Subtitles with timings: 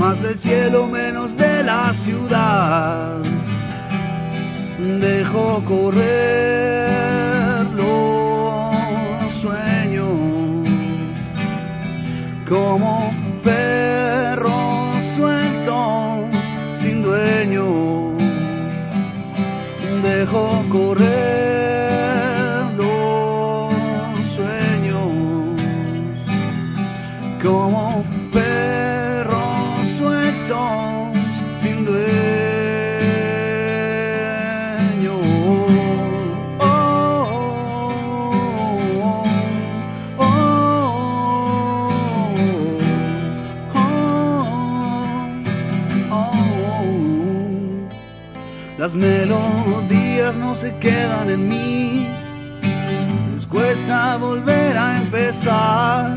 [0.00, 3.18] más del cielo menos de la ciudad.
[4.78, 10.08] Dejo correr los sueños
[12.48, 13.12] como
[13.44, 16.24] perros sueltos
[16.76, 18.16] sin dueño
[20.02, 25.10] dejo correr los sueños
[27.42, 28.02] como
[28.32, 28.49] perros
[50.60, 52.06] se quedan en mí,
[53.32, 56.14] les cuesta volver a empezar,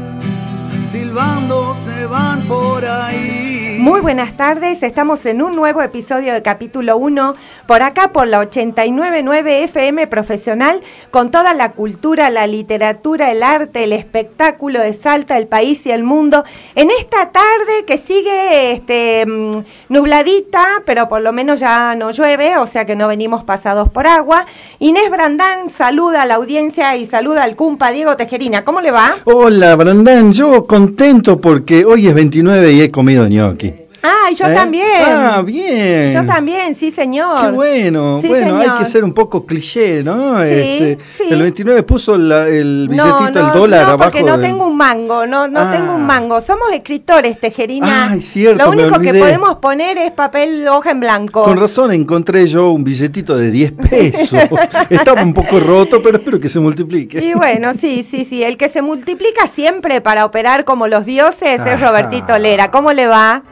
[0.85, 3.80] silbando se van por ahí.
[4.03, 9.63] Buenas tardes, estamos en un nuevo episodio de capítulo 1, por acá por la 899
[9.63, 15.47] FM Profesional, con toda la cultura, la literatura, el arte, el espectáculo de Salta, el
[15.47, 16.44] país y el mundo,
[16.75, 22.57] en esta tarde que sigue este, mm, nubladita, pero por lo menos ya no llueve,
[22.57, 24.47] o sea que no venimos pasados por agua.
[24.79, 29.16] Inés Brandán saluda a la audiencia y saluda al cumpa Diego Tejerina, ¿cómo le va?
[29.23, 33.83] Hola, Brandán, yo contento porque hoy es 29 y he comido ñoqui.
[34.06, 34.53] Ah, yo ¿Eh?
[34.53, 34.86] también.
[35.02, 36.12] Ah, bien.
[36.12, 37.40] Yo también, sí, señor.
[37.40, 38.19] Qué bueno.
[38.22, 40.44] Sí, bueno, hay que ser un poco cliché, ¿no?
[40.44, 41.24] Sí, Este, sí.
[41.30, 44.12] El 29 puso la- el billetito, no, el dólar no, abajo.
[44.12, 45.72] porque no del- tengo un mango, no, no Ah.
[45.72, 46.41] tengo un mango.
[46.41, 48.09] Somos escritores, Tejerina.
[48.12, 51.44] Ay, cierto, Lo me único que podemos poner es papel hoja en blanco.
[51.44, 54.34] Con razón encontré yo un billetito de 10 pesos.
[54.90, 57.24] Estaba un poco roto, pero espero que se multiplique.
[57.24, 58.44] Y bueno, sí, sí, sí.
[58.44, 61.80] El que se multiplica siempre para operar como los dioses es.
[61.80, 62.70] Robertito Lera.
[62.70, 63.44] ¿Cómo le va?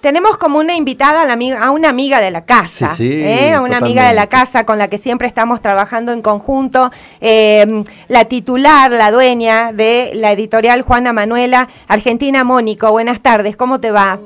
[0.00, 3.22] Tenemos como una invitada a, la amiga, a una amiga de la casa, Sí, sí,
[3.22, 3.52] ¿eh?
[3.52, 7.84] a una amiga de la casa con la que siempre estamos trabajando en conjunto, eh,
[8.08, 12.90] la titular, la dueña de la editorial Juana Manuela, Argentina Mónico.
[12.90, 14.18] Buenas tardes, ¿cómo te va?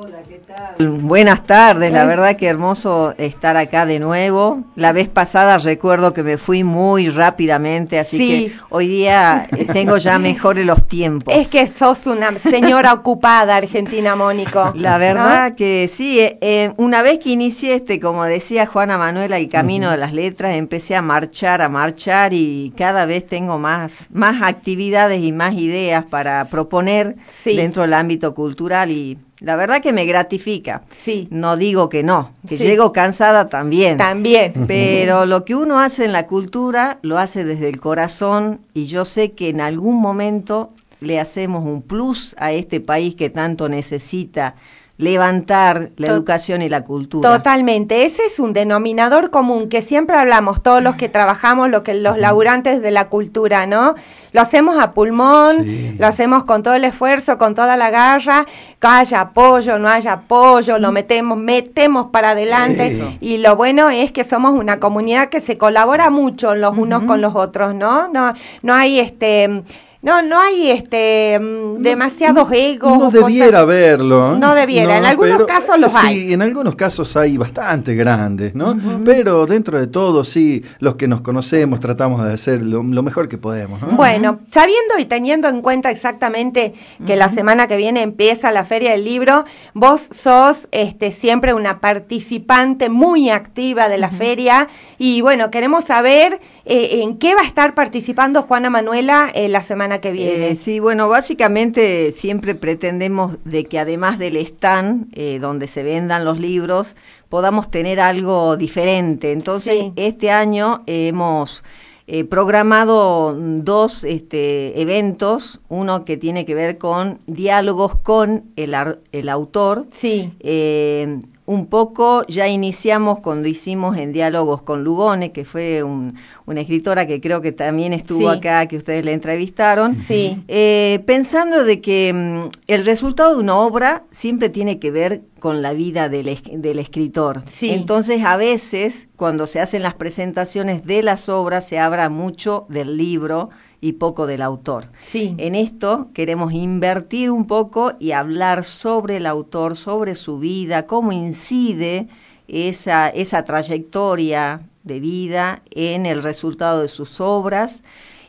[0.79, 4.63] Buenas tardes, la verdad que hermoso estar acá de nuevo.
[4.75, 8.29] La vez pasada recuerdo que me fui muy rápidamente, así Sí.
[8.29, 11.33] que hoy día eh, tengo ya mejores los tiempos.
[11.37, 14.73] Es que sos una señora ocupada, Argentina Mónico.
[14.75, 19.37] La verdad que sí, eh, eh, una vez que inicié este, como decía Juana Manuela,
[19.39, 23.97] el camino de las letras, empecé a marchar, a marchar y cada vez tengo más,
[24.13, 27.57] más actividades y más ideas para proponer Sí.
[27.57, 30.83] dentro del ámbito cultural y la verdad que me gratifica.
[30.93, 32.65] Sí, No digo que no, que Sí.
[32.65, 33.97] llego cansada también.
[33.99, 34.53] también.
[34.67, 39.05] Pero lo que uno hace en la cultura lo hace desde el corazón y yo
[39.05, 40.71] sé que en algún momento
[41.01, 44.55] le hacemos un plus a este país que tanto necesita
[44.97, 47.29] levantar la To- educación y la cultura.
[47.37, 51.95] Totalmente, ese es un denominador común que siempre hablamos todos los que trabajamos, lo que
[51.95, 53.95] los laburantes de la cultura, ¿no?
[54.33, 55.97] Lo hacemos a pulmón, Sí.
[55.99, 58.47] lo hacemos con todo el esfuerzo, con toda la garra,
[58.81, 64.13] que haya apoyo, no haya apoyo, lo metemos, metemos para adelante y lo bueno es
[64.13, 68.09] que somos una comunidad que se colabora mucho los unos con los otros, ¿no?
[68.09, 68.33] No,
[68.63, 69.63] no hay este
[70.05, 72.99] no, no hay este mm, demasiados egos.
[72.99, 74.35] No debiera haberlo.
[74.35, 74.39] ¿eh?
[74.39, 76.33] No debiera, en algunos casos los sí, hay.
[76.35, 78.77] en algunos casos hay bastante grandes, ¿no?
[79.03, 83.31] Pero dentro de todo, sí, los que nos conocemos tratamos de hacer lo, lo mejor
[83.31, 83.89] que podemos, ¿no?
[83.93, 86.75] Bueno, sabiendo y teniendo en cuenta exactamente
[87.07, 91.81] que la semana que viene empieza la Feria del Libro, vos sos este, siempre una
[91.81, 94.69] participante muy activa de la feria
[94.99, 99.63] y bueno, queremos saber eh, en qué va a estar participando Juana Manuela eh, la
[99.63, 100.51] semana que viene.
[100.51, 106.25] Eh, sí, bueno, básicamente siempre pretendemos de que además del stand eh, donde se vendan
[106.25, 106.95] los libros,
[107.29, 109.33] podamos tener algo diferente.
[109.33, 109.93] Entonces, Sí.
[109.97, 111.63] este año hemos
[112.07, 118.99] eh, programado dos este, eventos, uno que tiene que ver con diálogos con el, ar-
[119.13, 125.45] el autor, Sí, eh, un poco ya iniciamos cuando hicimos en diálogos con Lugone, que
[125.45, 126.15] fue un-
[126.47, 128.39] una escritora que creo que también estuvo Sí.
[128.39, 133.57] acá, que ustedes le entrevistaron, sí, eh, pensando de que mm, el resultado de una
[133.59, 137.43] obra siempre tiene que ver con la vida del, es- del escritor.
[137.47, 137.71] Sí.
[137.71, 142.97] Entonces, a veces, cuando se hacen las presentaciones de las obras, se habla mucho del
[142.97, 143.51] libro
[143.85, 144.87] y poco del autor.
[145.03, 145.35] sí.
[145.37, 151.13] En esto queremos invertir un poco y hablar sobre el autor, sobre su vida, cómo
[151.13, 152.09] incide
[152.49, 157.83] esa, esa trayectoria de vida en el resultado de sus obras.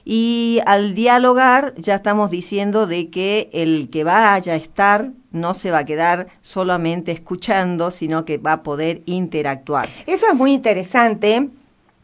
[0.04, 5.72] Y al dialogar ya estamos diciendo de que el que vaya a estar no se
[5.72, 9.88] va a quedar solamente escuchando, sino que va a poder interactuar.
[10.06, 11.50] Eso es muy interesante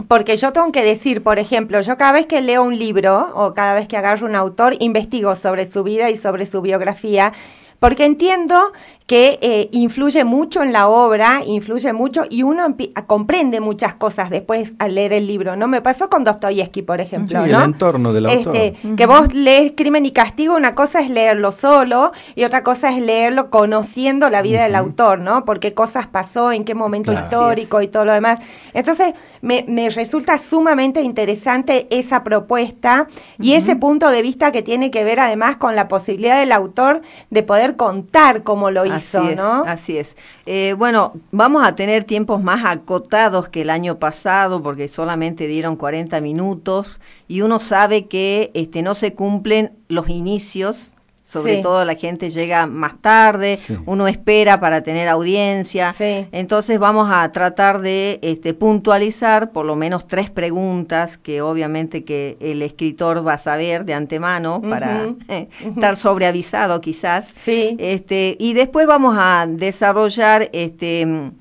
[0.07, 3.53] porque yo tengo que decir, por ejemplo, yo cada vez que leo un libro o
[3.53, 7.33] cada vez que agarro un autor, investigo sobre su vida y sobre su biografía,
[7.79, 8.73] porque entiendo
[9.11, 12.73] que eh, influye mucho en la obra, influye mucho y uno
[13.07, 15.67] comprende muchas cosas después al leer el libro, ¿no?
[15.67, 17.57] Me pasó con Dostoyevsky, por ejemplo, Sí, ¿no?
[17.57, 18.55] el entorno del autor.
[18.55, 22.89] Este, Que vos lees Crimen y Castigo, una cosa es leerlo solo y otra cosa
[22.89, 25.43] es leerlo conociendo la vida del autor, ¿no?
[25.43, 27.25] Por qué cosas pasó, en qué momento Claro.
[27.25, 28.39] histórico y todo lo demás.
[28.73, 33.07] Entonces, me, me resulta sumamente interesante esa propuesta
[33.41, 37.01] y ese punto de vista que tiene que ver además con la posibilidad del autor
[37.29, 39.63] de poder contar cómo lo hizo, Así es, ¿no?
[39.65, 40.15] Así es.
[40.45, 45.75] Eh, bueno, vamos a tener tiempos más acotados que el año pasado porque solamente dieron
[45.75, 50.95] 40 minutos y uno sabe que este, no se cumplen los inicios.
[51.31, 51.61] Sobre Sí.
[51.61, 53.77] todo la gente llega más tarde, Sí.
[53.85, 55.93] uno espera para tener audiencia.
[55.93, 56.27] Sí.
[56.33, 62.35] Entonces vamos a tratar de este, puntualizar por lo menos tres preguntas que obviamente que
[62.41, 67.27] el escritor va a saber de antemano para eh, estar sobreavisado quizás.
[67.33, 67.77] Sí.
[67.79, 71.31] Este, y después vamos a desarrollar este,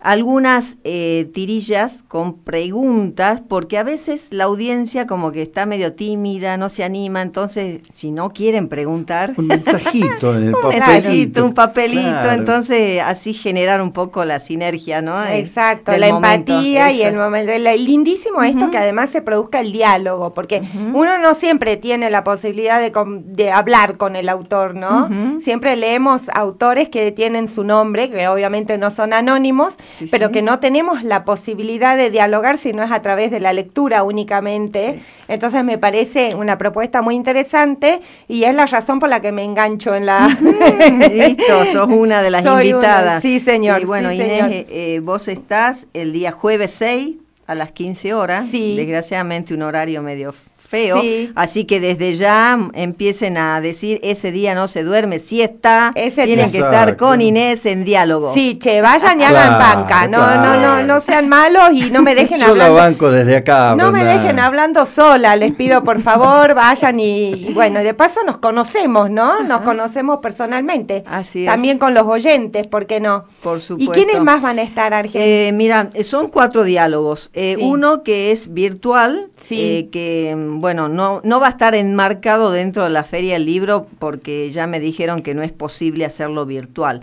[0.00, 6.56] algunas eh, tirillas con preguntas, porque a veces la audiencia como que está medio tímida,
[6.56, 10.90] no se anima, entonces si no quieren preguntar, Un mensajito en el un papelito.
[10.92, 12.32] mensajito, un papelito, Claro.
[12.32, 15.22] entonces así generar un poco la sinergia, ¿no?
[15.24, 17.52] Eh, Exacto, del la momento, empatía y el momento.
[17.58, 20.62] la- Lindísimo esto que además se produzca el diálogo, porque
[20.94, 22.92] uno no siempre tiene la posibilidad de,
[23.26, 25.08] de hablar con el autor, ¿no?
[25.40, 30.32] Siempre leemos autores que tienen su nombre, que obviamente no son anónimos, Sí, pero sí.
[30.34, 34.02] que no tenemos la posibilidad de dialogar si no es a través de la lectura
[34.02, 35.00] únicamente.
[35.28, 39.44] Entonces me parece una propuesta muy interesante y es la razón por la que me
[39.44, 40.28] engancho en la...
[41.12, 43.22] Listo, sos una de las Soy una, invitadas.
[43.22, 44.50] sí, señor, Y bueno, sí, Inés, señor.
[44.50, 47.16] eh, eh, vos estás el día jueves 6
[47.46, 48.46] a las 15 horas.
[48.46, 48.76] Sí.
[48.76, 50.34] Desgraciadamente un horario medio
[50.70, 51.00] feo.
[51.00, 51.32] Sí.
[51.34, 55.90] Así que desde ya empiecen a decir, ese día no se duerme, siesta.
[55.96, 58.32] Ese Tienen que estar con Inés en diálogo.
[58.34, 60.06] Sí, che, vayan y Claro, hagan banca.
[60.06, 62.74] No, no, no, no sean malos y no me dejen Yo la hablando.
[62.74, 63.74] banco desde acá.
[63.76, 68.20] No me dejen hablando sola, les pido por favor, vayan y, y bueno, de paso
[68.24, 69.40] nos conocemos, ¿no?
[69.42, 71.02] Nos conocemos personalmente.
[71.06, 71.46] Así es.
[71.46, 73.24] También con los oyentes, ¿por qué no?
[73.42, 73.92] Por ¿Y supuesto.
[73.92, 75.24] quiénes más van a estar, Argentina?
[75.24, 77.30] Eh, mira, son cuatro diálogos.
[77.34, 77.64] Eh, Sí.
[77.64, 79.60] Uno que es virtual, Sí.
[79.60, 83.46] eh, que mm, bueno, no, no va a estar enmarcado dentro de la Feria del
[83.46, 87.00] Libro porque ya me dijeron que no es posible hacerlo virtual.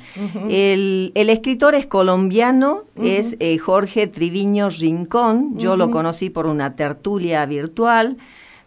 [0.50, 5.58] El, el escritor es colombiano, es eh, Jorge Triviño Rincón.
[5.58, 8.18] Yo lo conocí por una tertulia virtual.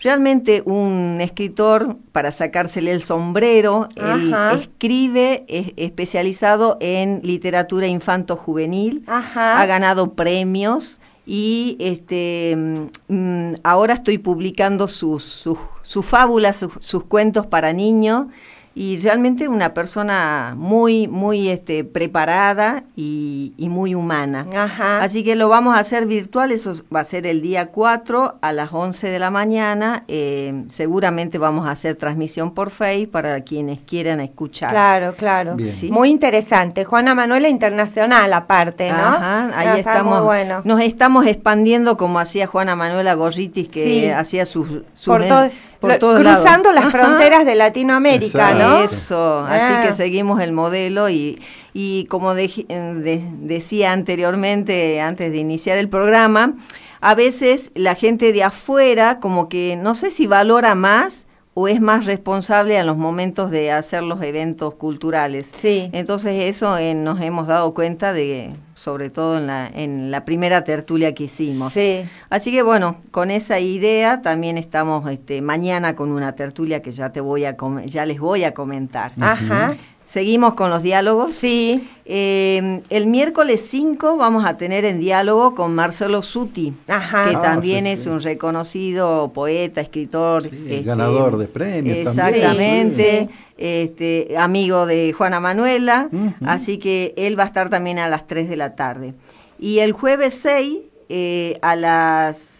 [0.00, 9.66] Realmente un escritor para sacársele el sombrero, él escribe es especializado en literatura infanto-juvenil, ha
[9.66, 17.04] ganado premios y este mm, mm, ahora estoy publicando sus, sus, sus fábulas, sus, sus
[17.04, 18.26] cuentos para niños
[18.74, 24.46] y realmente una persona muy, muy este, preparada y, y muy humana.
[24.54, 25.02] Ajá.
[25.02, 28.52] Así que lo vamos a hacer virtual, eso va a ser el día 4 a
[28.52, 30.04] las 11 de la mañana.
[30.08, 34.70] eh, seguramente vamos a hacer transmisión por Facebook para quienes quieran escuchar.
[34.70, 35.56] Claro, claro.
[35.78, 35.90] Sí.
[35.90, 36.84] Muy interesante.
[36.84, 38.96] Juana Manuela Internacional aparte, ¿no?
[38.96, 40.18] Ajá, Ah, ahí estamos.
[40.18, 40.60] Muy bueno.
[40.64, 44.06] Nos estamos expandiendo como hacía Juana Manuela Gorritis, que Sí.
[44.08, 45.50] hacía sus, sus por, todo-
[45.80, 46.74] por lo- todos cruzando lados.
[46.74, 47.06] las Ajá.
[47.06, 48.68] fronteras de Latinoamérica, Exacto.
[48.68, 48.84] ¿no?
[48.84, 49.54] Eso, Ah.
[49.80, 51.40] así que seguimos el modelo y,
[51.72, 56.54] y como eh, de- decía anteriormente, antes de iniciar el programa,
[57.00, 61.26] a veces la gente de afuera como que no sé si valora más
[61.60, 65.50] o es más responsable en los momentos de hacer los eventos culturales.
[65.56, 65.90] Sí.
[65.92, 70.64] Entonces eso eh, nos hemos dado cuenta de, sobre todo en la, en la primera
[70.64, 71.72] tertulia que hicimos.
[71.74, 72.02] Sí.
[72.30, 77.10] Así que bueno, con esa idea también estamos este, mañana con una tertulia que ya
[77.10, 79.12] te voy a com- ya les voy a comentar.
[79.20, 79.76] Ajá.
[80.10, 81.34] Seguimos con los diálogos.
[81.34, 81.88] Sí.
[82.04, 87.28] Eh, el miércoles 5 vamos a tener en diálogo con Marcelo Suti, Ajá.
[87.28, 88.08] que Ah, también sí, es sí.
[88.08, 90.42] un reconocido poeta, escritor.
[90.42, 92.34] Sí, este, ganador de premios también.
[92.34, 93.28] Exactamente.
[93.30, 93.34] Sí.
[93.56, 96.08] Este, amigo de Juana Manuela.
[96.44, 99.14] Así que él va a estar también a las 3 de la tarde.
[99.60, 100.76] Y el jueves 6
[101.08, 102.59] eh, a las...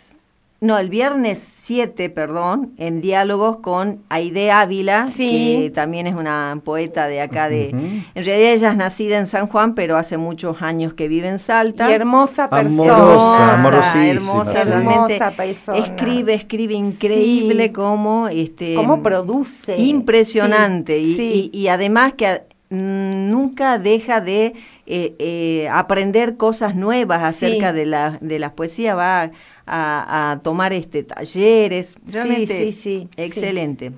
[0.62, 5.62] No, el viernes 7, perdón, en diálogos con Aide Ávila, Sí.
[5.62, 7.71] que también es una poeta de acá de...
[7.71, 11.38] En realidad ella es nacida en San Juan, pero hace muchos años que vive en
[11.38, 11.88] Salta.
[11.90, 12.69] Y hermosa persona.
[12.95, 14.69] Amorosa, Hermosa, amorosísima, hermosa, sí.
[14.69, 15.79] realmente Hermosa persona.
[15.79, 17.73] escribe, escribe increíble Sí.
[17.73, 19.79] como este ¿Cómo produce?
[19.79, 21.50] impresionante Sí, y, sí.
[21.55, 24.52] y- y además que mm, nunca deja de
[24.93, 27.76] eh, eh, aprender cosas nuevas acerca Sí.
[27.76, 29.31] de la de las poesías va
[29.71, 33.93] a, a tomar este talleres realmente sí, sí, excelente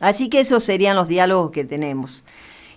[0.00, 2.24] así que esos serían los diálogos que tenemos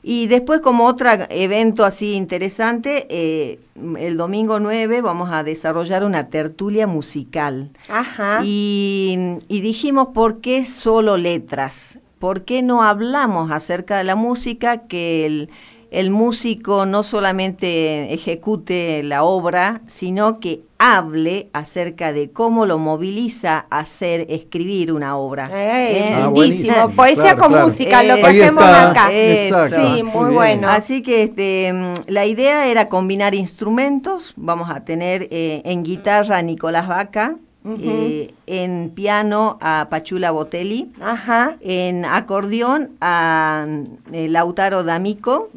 [0.01, 3.59] y después como otro evento así interesante, eh,
[3.97, 7.69] el domingo 9 vamos a desarrollar una tertulia musical.
[7.89, 8.41] Ajá.
[8.43, 11.99] Y, y dijimos, ¿por qué solo letras?
[12.19, 14.87] ¿Por qué no hablamos acerca de la música?
[14.87, 15.49] Que el,
[15.91, 23.65] el músico no solamente ejecute la obra, sino que hable acerca de cómo lo moviliza
[23.69, 25.43] a hacer, escribir una obra.
[25.51, 26.13] Eh, ¿Eh?
[26.15, 26.33] Ah, lindísimo.
[26.33, 26.89] buenísimo.
[26.95, 27.67] Poesía Claro, con claro.
[27.67, 28.89] música, lo que hacemos está.
[28.91, 29.09] acá.
[29.11, 29.75] Exacto.
[29.75, 30.69] Sí, Muy muy bueno.
[30.69, 31.73] Así que este,
[32.07, 34.33] la idea era combinar instrumentos.
[34.37, 37.35] Vamos a tener eh, en guitarra a Nicolás Vaca,
[37.81, 41.57] eh, en piano a Pachula Botelli, Ajá.
[41.59, 43.67] en acordeón a
[44.13, 45.49] eh, Lautaro D'Amico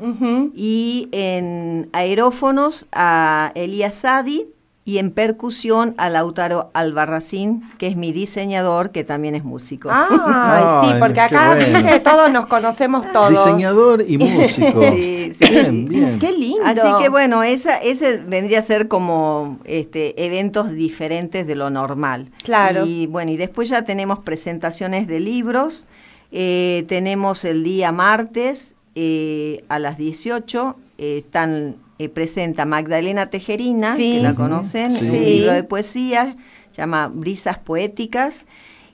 [0.54, 4.46] y en aerófonos a Elías Sadi
[4.84, 9.88] y en percusión a Lautaro Albarracín, que es mi diseñador, que también es músico.
[9.92, 12.02] Ah, sí, porque acá bueno.
[12.02, 13.30] todos nos conocemos todos.
[13.30, 14.82] Diseñador y músico.
[14.82, 15.48] Sí, sí.
[15.48, 16.18] Bien, bien.
[16.18, 16.64] Qué lindo.
[16.64, 22.30] Así que bueno, esa, ese vendría a ser como este, eventos diferentes de lo normal.
[22.42, 22.84] Claro.
[22.84, 25.86] Y bueno, y después ya tenemos presentaciones de libros.
[26.32, 30.76] Eh, tenemos el día martes eh, a las 18.
[30.98, 34.14] eh, están eh, presenta Magdalena Tejerina, Sí.
[34.16, 35.04] que la conocen, sí.
[35.08, 36.36] un libro de poesía,
[36.70, 38.44] se llama Brisas Poéticas.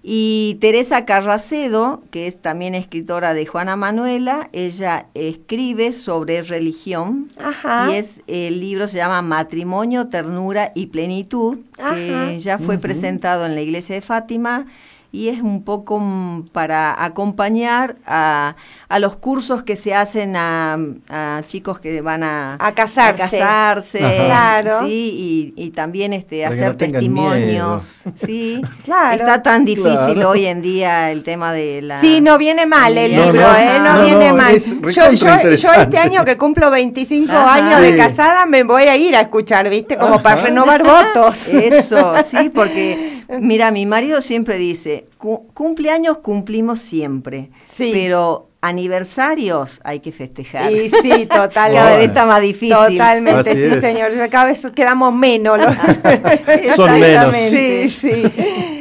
[0.02, 7.88] Y Teresa Carracedo, que es también escritora de Juana Manuela, ella escribe sobre religión Ajá.
[7.90, 11.94] y es el libro se llama Matrimonio, Ternura y Plenitud, Ajá.
[11.96, 14.66] que ya fue presentado en la iglesia de Fátima
[15.10, 18.56] y es un poco mm, para acompañar a,
[18.88, 20.76] a los cursos que se hacen a,
[21.08, 23.22] a chicos que van a, A casarse.
[23.22, 23.98] a casarse.
[23.98, 24.80] Claro.
[24.86, 29.14] sí, y, y también este Para hacer no testimonios, sí, Claro.
[29.16, 30.30] está tan difícil Claro.
[30.30, 33.56] hoy en día el tema de la Sí, no viene mal el No, libro, no,
[33.56, 33.78] ¿eh?
[33.78, 34.58] No, no, viene no, mal.
[34.58, 37.54] Yo, yo, yo este año que cumplo 25 Ajá.
[37.54, 39.96] años de casada me voy a ir a escuchar, ¿viste?
[39.96, 40.22] Como Ajá.
[40.22, 41.48] para renovar votos.
[41.48, 47.90] Eso, sí, porque mira, mi marido siempre dice, "Cu- cumpleaños cumplimos siempre, Sí.
[47.92, 50.72] pero aniversarios hay que festejar.
[50.72, 51.50] Y sí, total.
[51.52, 51.96] Cada Bueno.
[51.98, 52.74] vez está más difícil.
[52.74, 53.80] Totalmente, Así sí, es.
[53.80, 54.10] señor.
[54.30, 55.58] Cada vez quedamos menos.
[55.58, 55.66] ¿no?
[56.76, 57.36] Son menos.
[57.36, 58.22] Sí, sí.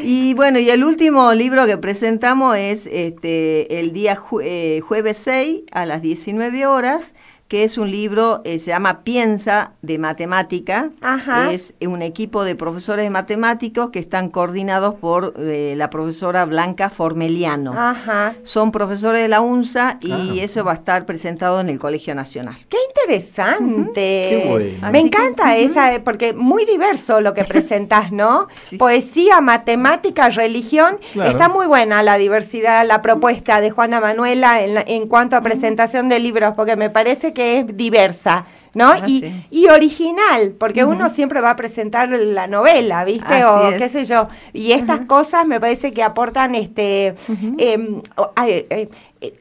[0.04, 5.18] Y bueno, y el último libro que presentamos es este el día jue- eh, jueves
[5.18, 7.14] 6 a las 19 horas,
[7.48, 10.90] que es un libro, eh, se llama Piensa de Matemática.
[11.02, 11.52] Ajá.
[11.52, 17.74] Es un equipo de profesores matemáticos que están coordinados por eh, la profesora Blanca Formeliano.
[17.78, 18.36] Ajá.
[18.44, 22.58] Son profesores de la UNSA y eso va a estar presentado en el Colegio Nacional.
[22.68, 23.94] Qué interesante.
[23.94, 24.92] Qué bueno.
[24.92, 28.48] Me Así que, encanta esa, porque muy diverso lo que presentás, ¿no?
[28.62, 28.78] Sí.
[28.78, 31.00] Poesía, matemática, religión.
[31.14, 31.32] Claro.
[31.32, 35.42] Está muy buena la diversidad, la propuesta de Juana Manuela en, la- en cuanto a
[35.42, 38.46] presentación de libros, porque me parece que es diversa.
[38.78, 38.92] ¿no?
[38.92, 39.46] Ah, y, sí.
[39.50, 43.34] y original, porque uno siempre va a presentar la novela, ¿viste?
[43.34, 43.82] Así o es.
[43.82, 44.28] qué sé yo.
[44.54, 47.16] Y estas cosas me parece que aportan este
[47.58, 48.02] em,
[48.46, 48.90] eh, eh,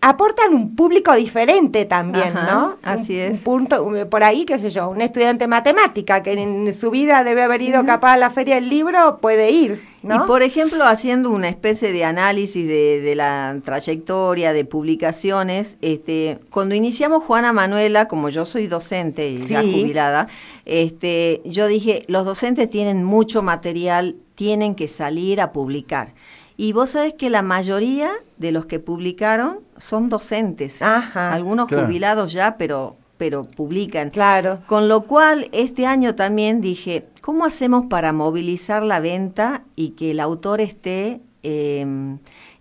[0.01, 2.77] aportan un público diferente también, Ajá, ¿no?
[2.83, 3.33] así es.
[3.33, 7.25] un punto por ahí, qué sé yo, un estudiante de matemática que en su vida
[7.25, 10.15] debe haber ido capaz a la feria del libro, puede ir, ¿no?
[10.15, 16.39] Y por ejemplo, haciendo una especie de análisis de, de la trayectoria de publicaciones, este,
[16.51, 19.73] cuando iniciamos Juana Manuela, como yo soy docente y ya Sí.
[19.73, 20.29] jubilada,
[20.65, 26.09] este, yo dije, los docentes tienen mucho material, tienen que salir a publicar.
[26.57, 31.33] Y vos sabés que la mayoría de los que publicaron son docentes, Ajá.
[31.33, 31.87] algunos Claro.
[31.87, 34.11] jubilados ya, pero, pero publican.
[34.11, 34.61] Claro.
[34.67, 40.13] Con lo cual, este año también dije, ¿cómo hacemos para movilizar la venta y que
[40.13, 41.81] el autor esté eh,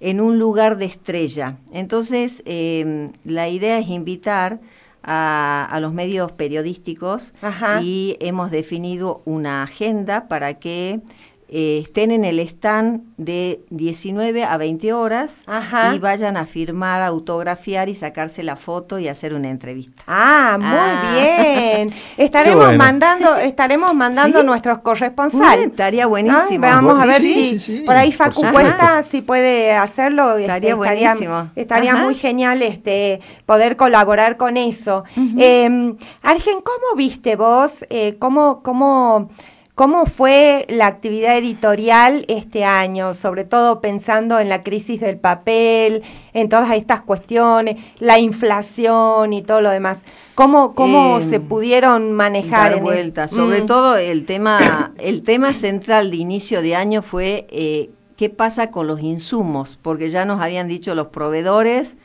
[0.01, 1.57] en un lugar de estrella?
[1.71, 4.59] Entonces, eh, la idea es invitar
[5.03, 7.79] a, a los medios periodísticos Ajá.
[7.81, 10.99] y hemos definido una agenda para que
[11.47, 15.93] eh, estén en el stand de 19 a 20 horas Ajá.
[15.95, 20.03] y vayan a firmar, autografiar y sacarse la foto y hacer una entrevista.
[20.07, 21.11] Ah, muy Ah.
[21.13, 21.93] bien.
[22.17, 22.77] Estaremos bueno.
[22.77, 24.45] mandando, estaremos mandando Sí.
[24.45, 25.67] nuestros corresponsales.
[25.67, 26.09] estaría ¿no?
[26.09, 26.61] buenísimo.
[26.61, 28.41] Vamos a ver Sí, si sí, sí, por ahí Facu.
[28.51, 30.31] Cuesta si puede hacerlo.
[30.31, 31.49] este, Estaría buenísimo.
[31.55, 35.03] Estaría muy genial este poder colaborar con eso.
[35.37, 37.85] Eh, Argen, ¿cómo viste vos?
[37.89, 39.29] Eh, ¿Cómo cómo
[39.75, 43.13] ¿Cómo fue la actividad editorial este año?
[43.13, 46.01] Sobre todo pensando en la crisis del papel,
[46.33, 50.01] en todas estas cuestiones, la inflación y todo lo demás.
[50.33, 52.69] ¿Cómo, cómo Eh, se pudieron manejar?
[52.69, 53.27] dar en el- vuelta.
[53.27, 53.65] Sobre Mm.
[53.65, 58.87] todo el tema, el tema central de inicio de año fue eh, qué pasa con
[58.87, 61.97] los insumos, porque ya nos habían dicho los proveedores,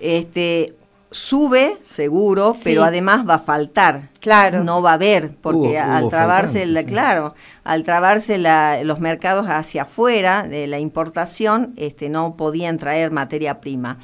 [0.00, 0.74] este
[1.14, 2.62] sube seguro, Sí.
[2.64, 4.08] pero además va a faltar.
[4.20, 4.64] Claro.
[4.64, 6.86] No va a haber, porque Hubo- al hubo trabarse, la- sí.
[6.86, 13.10] claro, al trabarse la- los mercados hacia afuera de la importación, este, no podían traer
[13.10, 13.98] materia prima.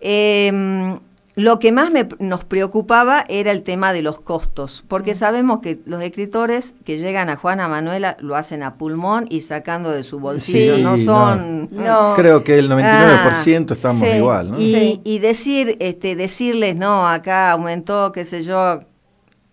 [0.00, 0.98] Eh,
[1.42, 4.88] lo que más me- nos preocupaba era el tema de los costos, Mm.
[4.88, 9.40] porque sabemos que los escritores que llegan a Juana Manuela lo hacen a pulmón y
[9.40, 11.68] sacando de su bolsillo, Sí, no son...
[11.72, 12.14] No.
[12.14, 14.14] Creo que el 99% estamos sí.
[14.16, 14.60] igual, ¿no?
[14.60, 15.00] Y, Sí.
[15.04, 18.80] y decir, este, decirles, no, acá aumentó, qué sé yo,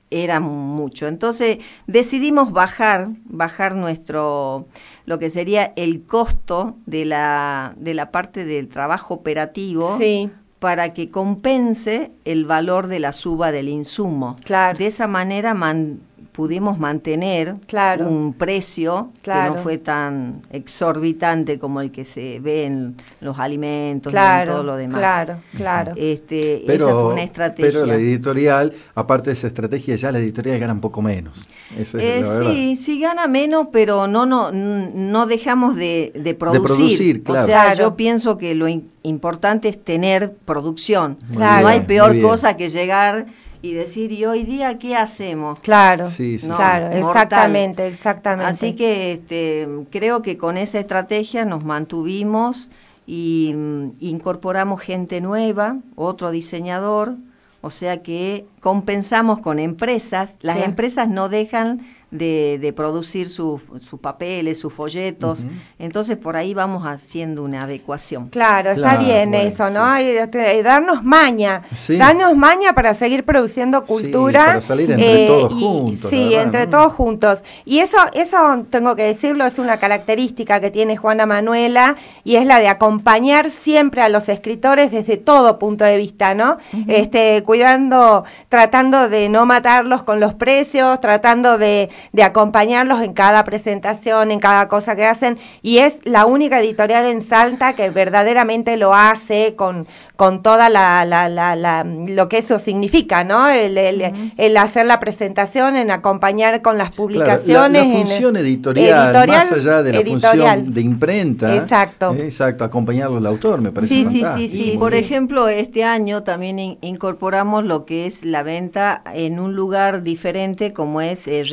[0.09, 1.07] era mucho.
[1.07, 4.67] Entonces decidimos bajar, bajar nuestro,
[5.05, 10.93] lo que sería el costo de la, de la parte del trabajo operativo Sí, para
[10.93, 14.35] que compense el valor de la suba del insumo.
[14.43, 14.77] Claro.
[14.77, 15.99] De esa manera man-
[16.37, 18.07] pudimos mantener Claro.
[18.07, 19.53] un precio Claro.
[19.53, 24.45] que no fue tan exorbitante como el que se ve en los alimentos y en
[24.45, 24.99] todo lo demás.
[24.99, 25.93] claro, claro.
[25.95, 27.71] Este, esa fue Pero, una estrategia.
[27.71, 31.49] pero la editorial, aparte de esa estrategia, ya la editorial gana un poco menos.
[31.75, 32.51] Esa es Eh, la verdad.
[32.51, 36.63] sí, sí gana menos, pero no no no dejamos de, de producir.
[36.63, 37.41] producir, claro.
[37.41, 37.79] O sea, Claro.
[37.79, 41.17] yo pienso que lo in- importante es tener producción.
[41.29, 41.37] Muy.
[41.37, 43.25] No hay peor cosa que llegar
[43.67, 45.59] y decir, ¿y hoy día qué hacemos?
[45.59, 46.99] Claro, Sí, sí, No, claro, mortal.
[46.99, 48.49] exactamente, exactamente.
[48.51, 52.69] Así que este, creo que con esa estrategia nos mantuvimos
[53.05, 57.15] y mm, incorporamos gente nueva, otro diseñador,
[57.61, 60.35] o sea que compensamos con empresas.
[60.41, 65.45] Las empresas no dejan de, de producir sus sus papeles, sus folletos.
[65.77, 68.29] Entonces por ahí vamos haciendo una adecuación.
[68.29, 69.95] Claro, está Claro, bien bueno, eso, ¿no?
[69.97, 70.03] sí.
[70.03, 71.97] Y, este, darnos maña, Sí.
[71.97, 74.45] darnos maña para seguir produciendo Sí, cultura.
[74.45, 76.71] para salir entre todos y- juntos, Sí, la verdad, entre ¿no?
[76.71, 77.43] todos juntos.
[77.65, 82.45] Y eso, eso tengo que decirlo, es una característica que tiene Juana Manuela y es
[82.45, 86.57] la de acompañar siempre a los escritores desde todo punto de vista, ¿no?
[86.87, 93.43] Este, cuidando, tratando de no matarlos con los precios, tratando de, de acompañarlos en cada
[93.43, 98.77] presentación, en cada cosa que hacen, y es la única editorial en Salta que verdaderamente
[98.77, 103.49] lo hace con, con toda la, la, la, la- lo que eso significa, ¿no?
[103.49, 107.47] El, el, el hacer la presentación, en acompañar con las Claro, publicaciones.
[107.47, 110.59] la, la en- función editorial, editorial, más allá de la editorial.
[110.59, 112.13] función de imprenta, Exacto.
[112.13, 114.99] eh, exacto, acompañarlo al autor me parece Sí, sí, sí, sí, por sí.
[114.99, 120.73] ejemplo, este año también in- incorporamos lo que es la venta en un lugar diferente
[120.73, 121.43] como es eh,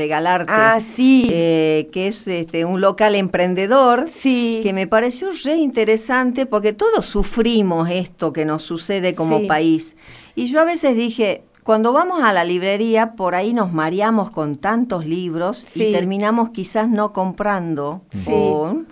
[0.49, 1.29] Ah, sí.
[1.31, 4.61] eh, que es este, un local emprendedor sí.
[4.62, 9.47] que me pareció re interesante porque todos sufrimos esto que nos sucede como Sí.
[9.47, 9.97] país.
[10.35, 14.57] Y yo a veces dije, cuando vamos a la librería, por ahí nos mareamos con
[14.57, 15.85] tantos libros Sí.
[15.85, 18.03] y terminamos quizás no comprando.
[18.11, 18.31] Sí.
[18.33, 18.83] o-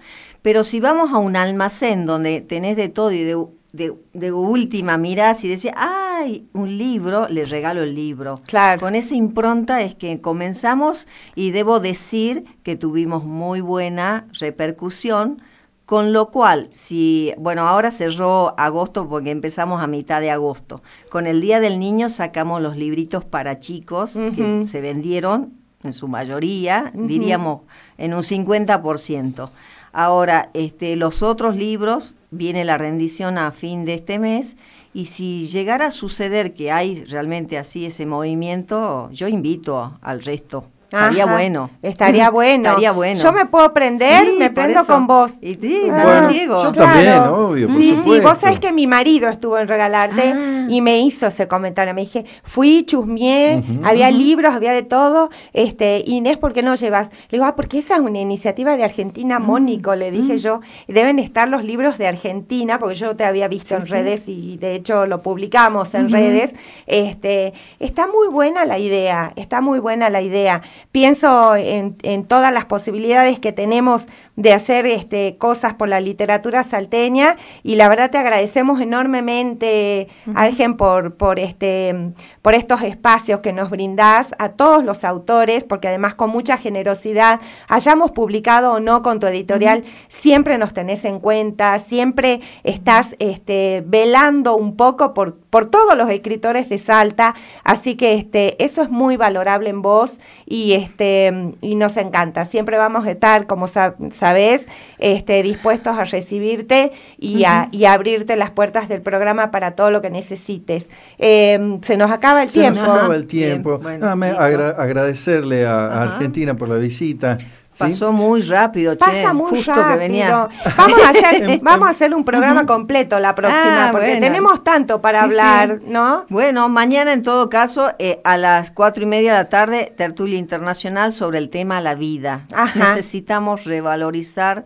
[0.42, 3.36] pero si vamos a un almacén donde tenés de todo y de,
[3.72, 8.40] de, de última mirás y decís, ay, un libro, le regalo el libro.
[8.46, 8.80] Claro.
[8.80, 15.42] Con esa impronta es que comenzamos y debo decir que tuvimos muy buena repercusión,
[15.86, 20.82] con lo cual, si, bueno, ahora cerró agosto porque empezamos a mitad de agosto.
[21.10, 26.08] Con el Día del Niño sacamos los libritos para chicos que se vendieron en su
[26.08, 27.62] mayoría, diríamos
[27.98, 29.50] en un 50%.
[29.92, 34.56] Ahora, este, los otros libros, viene la rendición a fin de este mes,
[34.94, 40.64] y si llegara a suceder que hay realmente así ese movimiento, yo invito al resto.
[40.84, 41.32] Estaría Ajá.
[41.32, 41.70] bueno.
[41.80, 42.68] Estaría bueno.
[42.68, 43.18] Estaría bueno.
[43.22, 44.92] Yo me puedo prender, Sí, me prendo eso.
[44.92, 45.32] con vos.
[45.40, 46.62] Y sí, Ah, también Diego.
[46.62, 48.28] yo también, obvio, por sí, sí, supuesto.
[48.28, 50.61] vos sabés que mi marido estuvo en Regalarte Ah.
[50.68, 51.94] Y me hizo ese comentario.
[51.94, 53.80] Me dije, fui, chusmeé, Ujú.
[53.84, 55.30] había libros, había de todo.
[55.52, 57.08] Este, Inés, ¿por qué no llevas?
[57.30, 59.44] Le digo, ah, porque esa es una iniciativa de Argentina, Mm.
[59.46, 60.60] Mónico, le dije yo.
[60.88, 64.74] Deben estar los libros de Argentina, porque yo te había visto en redes y de
[64.74, 66.54] hecho lo publicamos en redes.
[66.86, 70.62] Este, está muy buena la idea, está muy buena la idea.
[70.92, 76.64] Pienso en, en todas las posibilidades que tenemos de hacer este, cosas por la literatura
[76.64, 83.52] salteña y la verdad te agradecemos enormemente, Argen, por, por, este, por estos espacios que
[83.52, 89.02] nos brindás a todos los autores, porque además con mucha generosidad, hayamos publicado o no
[89.02, 95.41] con tu editorial, siempre nos tenés en cuenta, siempre estás este, velando un poco por,
[95.52, 100.18] por todos los escritores de Salta, así que este, eso es muy valorable en vos
[100.46, 102.46] y, este, y nos encanta.
[102.46, 104.66] Siempre vamos a estar, como sa- sabés,
[104.98, 109.90] este, dispuestos a recibirte y, a, y a abrirte las puertas del programa para todo
[109.90, 110.88] lo que necesites.
[111.18, 112.80] Eh, se nos acaba el Se tiempo.
[112.80, 113.78] nos acaba el Bien, tiempo.
[113.78, 116.02] bueno, agra- agradecerle a.
[116.02, 117.36] Argentina por la visita.
[117.72, 117.78] ¿Sí?
[117.78, 118.98] Pasó muy rápido, che.
[119.00, 119.88] Pasa muy justo rápido.
[119.92, 120.48] que venía.
[120.76, 124.20] Vamos a hacer, vamos a hacer un programa completo la próxima, Ah, porque bueno.
[124.26, 125.84] tenemos tanto para Sí, hablar, sí.
[125.90, 126.24] ¿no?
[126.28, 130.38] Bueno, mañana en todo caso, eh, a las cuatro y media de la tarde, tertulia
[130.38, 132.42] internacional sobre el tema la vida.
[132.54, 132.78] Ajá.
[132.78, 134.64] Necesitamos revalorizar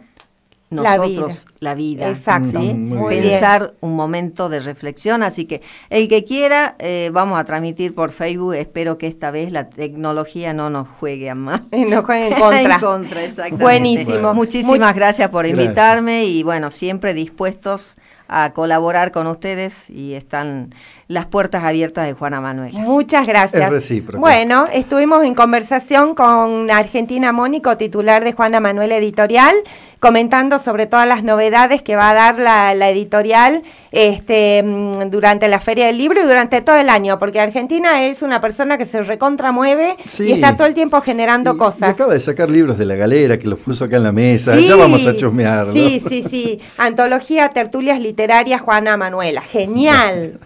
[0.71, 2.09] La nosotros la vida.
[2.09, 2.75] Exacto, ¿sí?
[2.75, 3.31] muy muy bien.
[3.35, 5.23] Pensar un momento de reflexión.
[5.23, 8.55] Así que el que quiera, eh, vamos a transmitir por Facebook.
[8.55, 11.63] Espero que esta vez la tecnología no nos juegue a más.
[11.73, 12.75] Y nos jueguen en contra.
[12.75, 13.63] En contra, exactamente.
[13.63, 14.13] Buenísimo.
[14.13, 14.35] Bueno.
[14.35, 15.65] Muchísimas gracias por Gracias.
[15.65, 17.97] invitarme y bueno, siempre dispuestos
[18.29, 20.75] a colaborar con ustedes y están
[21.09, 22.73] las puertas abiertas de Juana Manuel.
[22.73, 23.63] Muchas gracias.
[23.63, 24.19] Es recíproco.
[24.21, 29.55] Bueno, estuvimos en conversación con Argentina Mónico, titular de Juana Manuel Editorial,
[30.01, 33.63] comentando sobre todas las novedades que va a dar la, la editorial
[33.93, 38.23] este, mm, durante la Feria del Libro y durante todo el año, porque Argentina es
[38.23, 40.25] una persona que se recontramueve Sí.
[40.25, 41.91] y está todo el tiempo generando Y- y cosas.
[41.91, 44.57] acaba de sacar libros de la galera que los puso acá en la mesa.
[44.59, 45.73] Sí, Ya vamos a chusmearlo.
[45.73, 46.61] Sí, sí, sí.
[46.77, 48.16] Antología Tertulias Literarias
[48.59, 49.41] Juana Manuela.
[49.43, 50.39] Genial.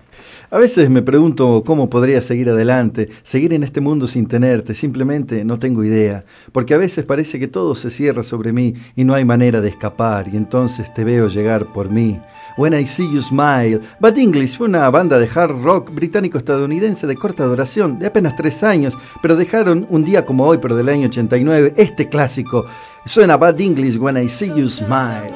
[0.53, 5.45] A veces me pregunto cómo podría seguir adelante, seguir en este mundo sin tenerte, simplemente
[5.45, 9.15] no tengo idea, porque a veces parece que todo se cierra sobre mí y no
[9.15, 12.21] hay manera de escapar, y entonces te veo llegar por mí.
[12.57, 13.81] When I See You Smile.
[14.01, 18.65] Bad English fue una banda de hard rock británico-estadounidense de corta duración, de apenas tres
[18.65, 22.67] años, pero dejaron un día como hoy, pero del año 89, este clásico.
[23.07, 25.33] Suena Bad English When I See You Smile.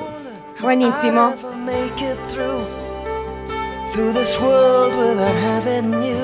[0.61, 1.54] Buenísimo.
[1.65, 2.67] Make it through
[3.93, 6.21] through this world without having you.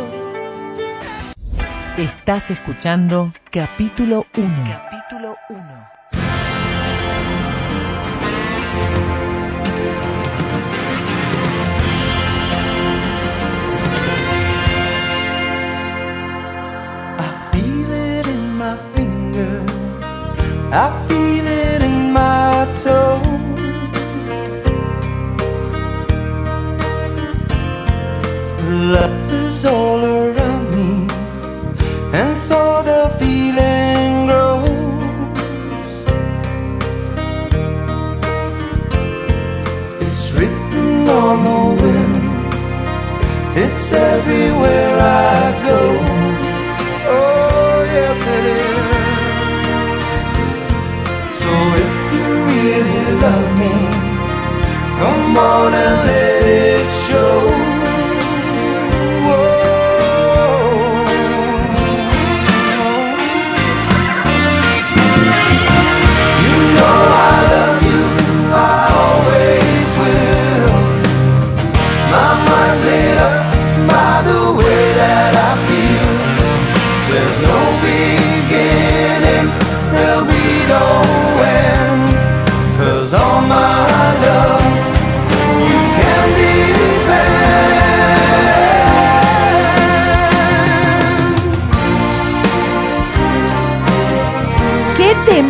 [1.96, 4.46] Estás escuchando capítulo 1.
[4.68, 5.99] Capítulo 1.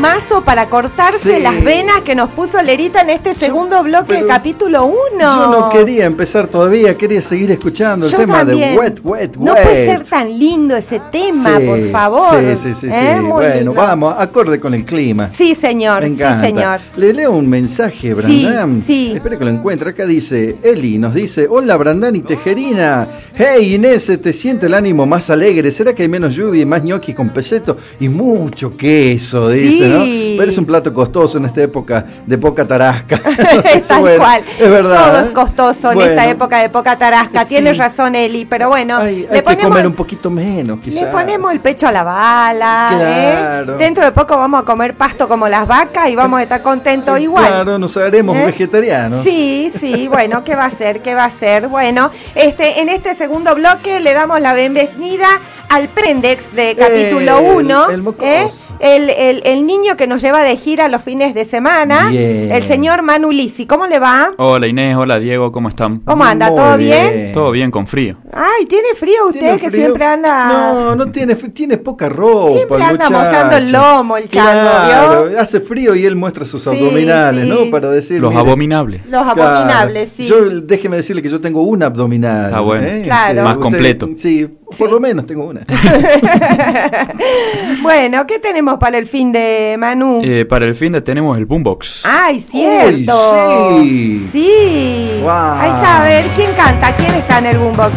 [0.00, 1.42] Temazo para cortarse Sí.
[1.42, 4.96] las venas que nos puso Lerita en este segundo bloque de capítulo 1.
[5.20, 8.72] Yo no quería empezar todavía, quería seguir escuchando el tema también.
[8.72, 9.36] de Wet, Wet, Wet.
[9.36, 12.40] No puede ser tan lindo ese tema, Sí, por favor.
[12.40, 12.80] Sí, sí, sí.
[12.80, 12.88] sí.
[12.90, 13.20] ¿Eh?
[13.22, 13.74] Bueno, lindo.
[13.74, 15.28] vamos, acorde con el clima.
[15.36, 16.80] Sí, señor, sí, señor.
[16.96, 18.82] Le leo un mensaje, Brandán.
[18.86, 19.12] Sí, sí.
[19.16, 19.90] Espera que lo encuentre.
[19.90, 23.06] Acá dice, Eli nos dice, hola Brandán y Tejerina.
[23.36, 25.70] Hey Inés, ¿te siente el ánimo más alegre?
[25.70, 27.76] ¿Será que hay menos lluvia y más ñoquis con peseto?
[28.00, 29.89] Y mucho queso, dice.
[29.90, 30.05] ¿No?
[30.38, 33.20] Pero es un plato costoso en esta época de poca tarasca.
[33.88, 34.42] Tal Bueno, cual.
[34.59, 35.11] Es verdad.
[35.12, 35.24] Todo ¿eh?
[35.26, 37.42] es costoso en esta época de poca tarasca.
[37.44, 37.48] Sí.
[37.50, 41.03] Tienes razón, Eli, pero bueno, Hay, hay le que ponemos comer un poquito menos, quizás.
[41.03, 43.74] Le ponemos el pecho a la bala, Claro.
[43.74, 43.76] ¿eh?
[43.79, 47.18] Dentro de poco vamos a comer pasto como las vacas y vamos a estar contentos
[47.20, 47.46] igual.
[47.46, 48.46] Claro, nos haremos ¿Eh?
[48.46, 49.24] vegetarianos.
[49.24, 51.00] Sí, sí, bueno, ¿qué va a ser?
[51.00, 51.68] ¿Qué va a ser?
[51.68, 55.29] Bueno, este, en este segundo bloque le damos la bienvenida
[55.70, 57.90] al Prendex de capítulo El- 1.
[57.90, 58.72] el mocoso.
[58.80, 62.50] el, el- el niño que nos lleva de gira los fines de semana, Bien.
[62.50, 63.66] el señor Manu Lisi.
[63.66, 64.33] ¿Cómo le va?
[64.37, 66.00] Hola Inés, hola Diego, ¿cómo están?
[66.00, 66.48] ¿Cómo anda?
[66.50, 67.30] Muy ¿Todo bien?
[67.33, 68.16] Todo bien con frío.
[68.33, 69.83] Ay, ¿tiene frío usted ¿Tiene que frío?
[69.87, 70.48] siempre anda...
[70.48, 72.52] No, no tiene frío, tiene poca ropa.
[72.56, 73.12] Siempre anda muchacho.
[73.12, 77.48] mostrando el lomo, el chango, Claro, hace frío y él muestra sus Sí, abdominales, sí.
[77.48, 77.70] ¿no?
[77.70, 78.20] Para decir.
[78.20, 79.06] Los mire, abominables.
[79.06, 80.24] Los claro, abominables, sí.
[80.26, 82.46] Yo, déjeme decirle que yo tengo un abdominal.
[82.46, 82.87] Está bueno.
[82.88, 83.02] ¿eh?
[83.04, 83.42] Claro.
[83.44, 84.09] Más completo.
[84.16, 85.60] Sí, por lo menos tengo una.
[87.83, 90.20] bueno, ¿qué tenemos para el fin de Manu?
[90.23, 92.03] Eh, para el fin de tenemos el boombox.
[92.05, 93.77] Ay, cierto.
[93.79, 94.33] Uy, sí.
[94.33, 95.20] Sí.
[95.23, 95.59] Guau.
[95.59, 96.94] Ahí está, a ver, ¿quién canta?
[96.96, 97.92] ¿Quién está en el boombox?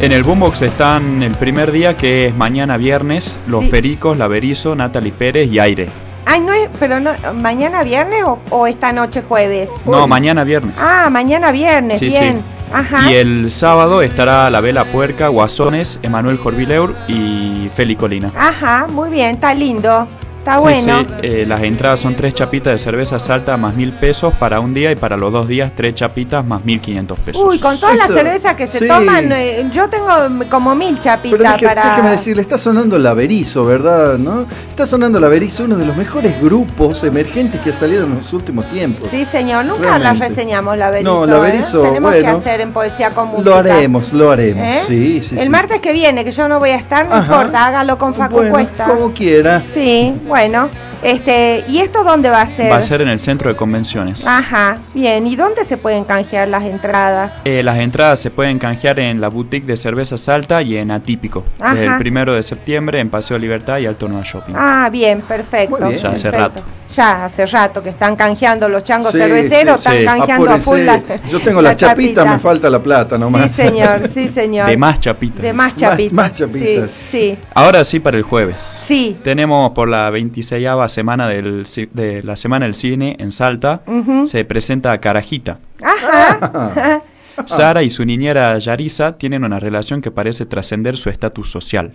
[0.00, 3.68] En el boombox están el primer día que es mañana viernes, Los Sí.
[3.68, 5.88] Pericos, La Berizo, Natalie Pérez y Aire.
[6.30, 9.70] Ay, no es, pero no, ¿mañana viernes o, o esta noche jueves?
[9.86, 10.76] No, mañana viernes.
[10.78, 12.36] Ah, mañana viernes, Sí, bien.
[12.36, 12.42] sí.
[12.70, 13.10] Ajá.
[13.10, 18.30] Y el sábado estará La Vela Puerca, Guasones, Emanuel Jorvileur y Feli Colina.
[18.36, 20.06] Ajá, muy bien, está lindo.
[20.38, 21.00] Está Sí, bueno.
[21.00, 24.72] sí, eh, las entradas son tres chapitas de cerveza salta más mil pesos para un
[24.72, 27.42] día y para los dos días tres chapitas más mil quinientos pesos.
[27.44, 28.88] Uy, con todas las cervezas que se sí.
[28.88, 30.06] toman, eh, yo tengo
[30.48, 31.84] como mil Pero chapitas deje- para...
[31.90, 34.16] déjeme decirle, está sonando la Berizo, ¿verdad?
[34.16, 34.46] ¿No?
[34.70, 38.32] Está sonando la Berizo, uno de los mejores grupos emergentes que ha salido en los
[38.32, 39.08] últimos tiempos.
[39.10, 40.18] Sí, señor, nunca Realmente.
[40.20, 41.10] la reseñamos la Berizo.
[41.12, 41.50] No, la ¿eh?
[41.52, 43.50] Berizo, Tenemos bueno, que hacer en Poesía con Música.
[43.50, 44.64] Lo haremos, lo haremos.
[44.64, 44.80] ¿Eh?
[44.86, 45.48] Sí, sí, El sí.
[45.50, 47.24] martes que viene, que yo no voy a estar, no Ajá.
[47.34, 48.84] importa, hágalo con Facu Bueno, Cuesta.
[48.84, 49.62] Como quiera.
[49.74, 50.68] Sí, bueno.
[51.00, 52.72] Este, ¿y esto dónde va a ser?
[52.72, 54.26] Va a ser en el centro de convenciones.
[54.26, 55.28] Ajá, bien.
[55.28, 57.32] ¿Y dónde se pueden canjear las entradas?
[57.44, 61.44] Eh, las entradas se pueden canjear en la boutique de cerveza Salta y en Atípico.
[61.60, 61.74] Ajá.
[61.74, 64.54] Desde el primero de septiembre en Paseo Libertad y Alto Nueva Shopping.
[64.56, 65.76] Ah, bien, perfecto.
[65.78, 66.02] Muy bien.
[66.02, 66.60] Ya hace perfecto.
[66.60, 66.62] rato.
[66.92, 70.04] Ya hace rato que están canjeando los changos Sí, cerveceros, sí, están sí.
[70.04, 70.64] canjeando a Apúrense.
[70.64, 72.32] full la- Yo tengo la la, chapita, chapita.
[72.32, 73.50] me falta la plata nomás.
[73.50, 74.66] Sí, señor, sí, señor.
[74.68, 75.42] De más chapitas.
[75.42, 76.12] De más Más- chapitas.
[76.14, 76.90] más chapitas.
[76.90, 77.38] Sí, sí.
[77.54, 78.82] Ahora sí para el jueves.
[78.88, 79.16] sí.
[79.22, 83.82] Tenemos por la 26 semana del, de la Semana del Cine en Salta,
[84.26, 85.60] se presenta Carajita.
[85.80, 87.02] Ajá.
[87.46, 91.92] Sara y su niñera Yarisa tienen una relación que parece trascender su estatus social.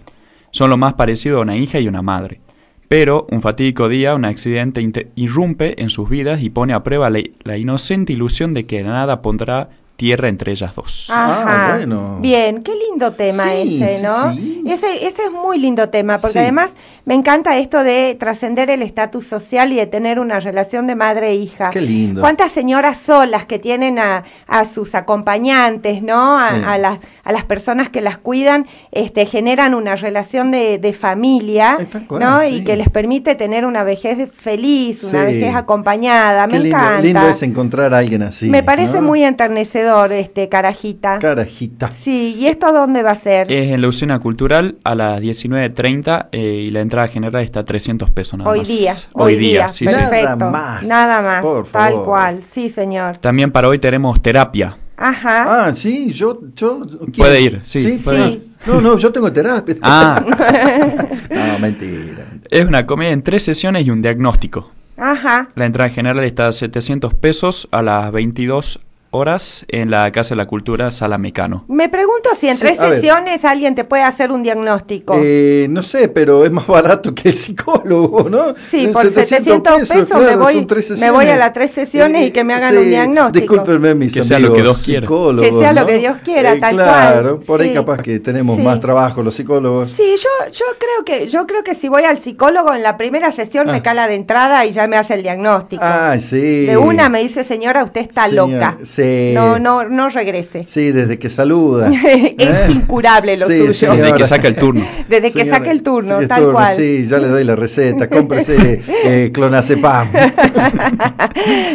[0.51, 2.39] Son lo más parecido a una hija y una madre.
[2.87, 7.19] Pero un fatídico día un accidente irrumpe en sus vidas y pone a prueba la,
[7.43, 11.07] la inocente ilusión de que nada pondrá tierra entre ellas dos.
[11.11, 11.43] Ajá.
[11.73, 12.17] Ah, bueno.
[12.19, 14.33] Bien, qué lindo tema Sí, ese, sí, ¿no?
[14.33, 14.63] sí.
[14.67, 16.39] Ese, ese es muy lindo tema, porque Sí.
[16.39, 16.73] además
[17.05, 21.29] me encanta esto de trascender el estatus social y de tener una relación de madre
[21.29, 21.69] e hija.
[21.69, 22.21] Qué lindo.
[22.21, 26.37] ¿Cuántas señoras solas que tienen a, a sus acompañantes, ¿no?
[26.37, 26.61] A, Sí.
[26.65, 31.77] a las, a las personas que las cuidan, este, generan una relación de, de familia,
[32.07, 32.41] cual, ¿no?
[32.41, 32.47] sí.
[32.55, 35.33] Y que les permite tener una vejez feliz, una Sí.
[35.33, 36.47] vejez acompañada.
[36.47, 37.01] Qué me lindo, encanta.
[37.01, 38.49] lindo es encontrar a alguien así.
[38.49, 39.01] Me parece ¿no?
[39.03, 41.19] muy enternecedor, este, carajita.
[41.19, 41.91] Carajita.
[41.91, 43.51] Sí, ¿y esto dónde va a ser?
[43.51, 47.65] Es en la usina cultural a las 19.30 eh, y la entrada general está a
[47.65, 48.67] 300 pesos nada hoy más.
[48.67, 49.93] día, Hoy, día, sí, sí.
[49.93, 50.49] Nada perfecto.
[50.49, 52.05] más, Nada más, por tal favor.
[52.05, 53.17] cual, sí, señor.
[53.17, 54.77] También para hoy tenemos terapia.
[54.95, 55.65] Ajá.
[55.67, 56.39] Ah, sí, yo...
[56.55, 57.11] yo ¿quién?
[57.17, 58.33] Puede ir, sí, puede Sí.
[58.33, 58.47] ir.
[58.65, 59.75] No, no, yo tengo terapia.
[59.81, 60.23] Ah,
[61.29, 62.25] no, mentira.
[62.49, 64.71] es una comedia en tres sesiones y un diagnóstico.
[64.95, 65.49] Ajá.
[65.55, 68.79] La entrada general está a 700 pesos a las 22
[69.13, 71.65] horas en la Casa de la Cultura Sala Mecano.
[71.67, 72.95] Me pregunto si en Sí, tres ver.
[72.95, 75.15] sesiones alguien te puede hacer un diagnóstico.
[75.17, 78.55] Eh, no sé, pero es más barato que el psicólogo, ¿no?
[78.71, 80.65] Sí, por 700 pesos, me claro, voy-
[80.99, 83.53] me a las tres sesiones y que me hagan un diagnóstico.
[83.55, 85.01] Discúlpenme, mis Que sea lo que Dios quiera.
[85.07, 87.45] psicólogos, Que sea lo que Dios quiera, Eh, tal claro, cual.
[87.45, 87.73] por ahí Sí.
[87.75, 88.63] capaz que tenemos Sí.
[88.63, 89.91] más trabajo los psicólogos.
[89.91, 93.31] Sí, yo, yo creo que, yo creo que si voy al psicólogo en la primera
[93.31, 93.71] sesión Ah.
[93.73, 95.83] me cala de entrada y ya me hace el diagnóstico.
[95.85, 96.65] Ay, sí.
[96.65, 98.77] De una me dice, señora, usted está Señor, loca.
[98.83, 99.02] sí.
[99.33, 100.65] No, no, no regrese.
[100.67, 101.89] Sí, desde que saluda.
[102.07, 102.67] es ¿Eh?
[102.71, 103.73] incurable lo Sí, suyo.
[103.73, 103.97] señora.
[104.01, 104.85] Desde que saca el turno.
[105.09, 106.75] Desde que saque el turno, sí, tal turno, cual.
[106.75, 108.09] Sí, ya le doy la receta.
[108.09, 110.09] Cómprese eh, clonazepam.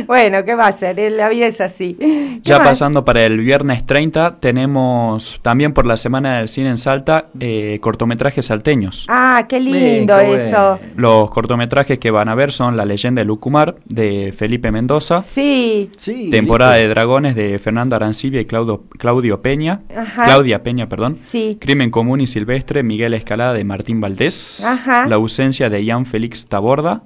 [0.07, 0.99] bueno, ¿qué va a hacer?
[0.99, 1.95] Eh, La vida es así.
[1.99, 2.69] ¿Qué Ya más?
[2.69, 7.79] pasando para el viernes 30, tenemos también por la Semana del Cine en Salta eh,
[7.81, 9.07] cortometrajes salteños.
[9.09, 10.79] Ah, qué lindo Bien, qué eso.
[10.79, 10.79] bueno.
[10.97, 15.91] Los cortometrajes que van a ver son La leyenda de Lucumar de Felipe Mendoza, Sí.
[15.97, 16.83] Sí, Temporada listo.
[16.89, 20.25] de De Fernando Arancibia y Claudio, Claudio Peña, Ajá.
[20.25, 21.17] Claudia Peña, perdón.
[21.17, 21.59] Sí.
[21.61, 25.07] Crimen común y silvestre, Miguel Escalada de Martín Valdés, Ajá.
[25.09, 27.03] La ausencia de Ian Félix Taborda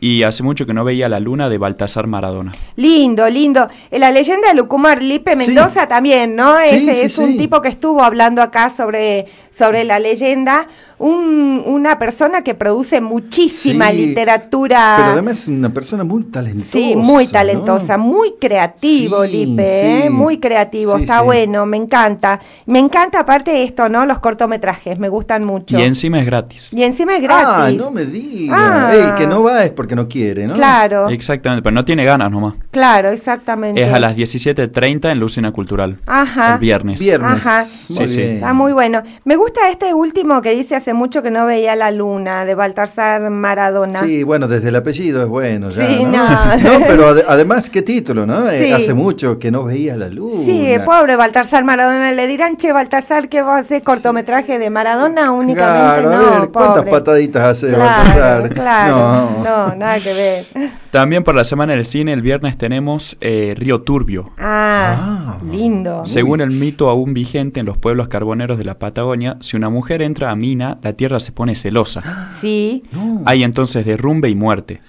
[0.00, 2.52] y hace mucho que no veía la luna de Baltasar Maradona.
[2.76, 3.68] Lindo, lindo.
[3.90, 5.36] Eh, La leyenda de Lucumar Lipe Sí.
[5.36, 6.58] Mendoza también, ¿no?
[6.58, 7.38] Sí, Ese sí, es un sí.
[7.38, 10.66] tipo que estuvo hablando acá sobre, sobre la leyenda.
[11.00, 14.94] Un, una persona que produce muchísima Sí, literatura.
[14.98, 16.70] Pero además es una persona muy talentosa.
[16.72, 17.30] Sí, muy ¿no?
[17.30, 20.10] talentosa, muy creativo, Sí, Lipe, ¿eh?
[20.10, 21.24] muy creativo, Sí, está sí.
[21.24, 22.40] bueno, me encanta.
[22.66, 24.04] Me encanta aparte esto, ¿no?
[24.04, 25.78] Los cortometrajes, me gustan mucho.
[25.78, 26.72] Y encima es gratis.
[26.74, 27.46] Y encima es gratis.
[27.48, 28.58] Ah, no me digas.
[28.60, 28.92] Ah.
[28.94, 30.54] Ey, que no va es porque no quiere, ¿no?
[30.54, 32.54] Claro, Exactamente, pero no tiene ganas nomás.
[32.70, 33.82] claro, exactamente.
[33.82, 35.96] Es a las 17.30 en Lucina Cultural.
[36.06, 36.54] Ajá.
[36.54, 37.00] El viernes.
[37.00, 37.30] Viernes.
[37.30, 37.64] Ajá.
[37.88, 38.16] Muy Sí, sí.
[38.20, 38.34] bien.
[38.34, 39.02] Está muy bueno.
[39.24, 43.30] Me gusta este último que dice hace mucho que no veía la luna, de Baltasar
[43.30, 44.00] Maradona.
[44.00, 46.10] Sí, bueno, desde el apellido es bueno ya, Sí, ¿no?
[46.10, 46.80] no.
[46.86, 48.48] pero ade- además, ¿qué título, no?
[48.50, 50.44] Eh, hace mucho que no veía la luz.
[50.44, 52.12] Sí, pobre Baltasar Maradona.
[52.12, 56.02] Le dirán, che, Baltasar, que vos haces cortometraje de Maradona únicamente.
[56.02, 56.90] Claro, a no, ver, ¿cuántas pobre.
[56.90, 58.54] pataditas hace Claro, Baltasar?
[58.54, 58.96] claro.
[58.96, 59.44] No.
[59.68, 59.74] No.
[59.76, 60.46] nada que ver.
[60.90, 64.30] También por la semana del cine, el viernes tenemos eh, Río Turbio.
[64.38, 65.36] Ah, Ah.
[65.50, 66.04] lindo.
[66.04, 70.02] Según el mito aún vigente en los pueblos carboneros de la Patagonia, si una mujer
[70.02, 72.30] entra a mina, la tierra se pone celosa.
[72.40, 72.84] Sí.
[72.92, 73.22] No.
[73.26, 74.80] Hay entonces derrumbe y muerte.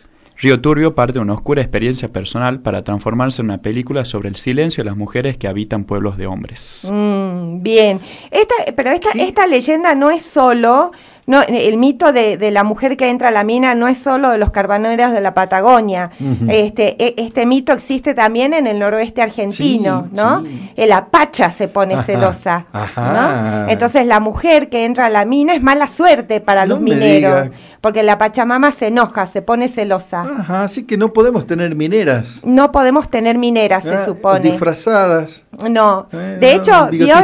[0.42, 4.36] Río Turbio parte de una oscura experiencia personal para transformarse en una película sobre el
[4.38, 6.88] silencio de las mujeres que habitan pueblos de hombres.
[6.92, 8.00] Mm, bien.
[8.32, 10.94] Esta, pero esta, esta leyenda no es solo,
[11.32, 14.30] no, el mito de, de la mujer que entra a la mina no es solo
[14.32, 16.12] de los carboneros de la Patagonia.
[16.50, 20.42] Este, e- este mito existe también en el noroeste argentino, Sí, ¿no?
[20.42, 20.72] sí.
[20.76, 23.64] El apacha se pone Ajá, celosa, ajá.
[23.66, 23.70] ¿no?
[23.70, 27.46] Entonces la mujer que entra a la mina es mala suerte para No los mineros,
[27.46, 27.58] diga.
[27.82, 30.22] Porque la pachamama se enoja, se pone celosa.
[30.22, 32.40] Ajá, así que no podemos tener mineras.
[32.46, 34.40] No podemos tener mineras, se Ah, supone.
[34.42, 35.44] Disfrazadas.
[35.70, 37.16] No, Eh, de hecho, vio,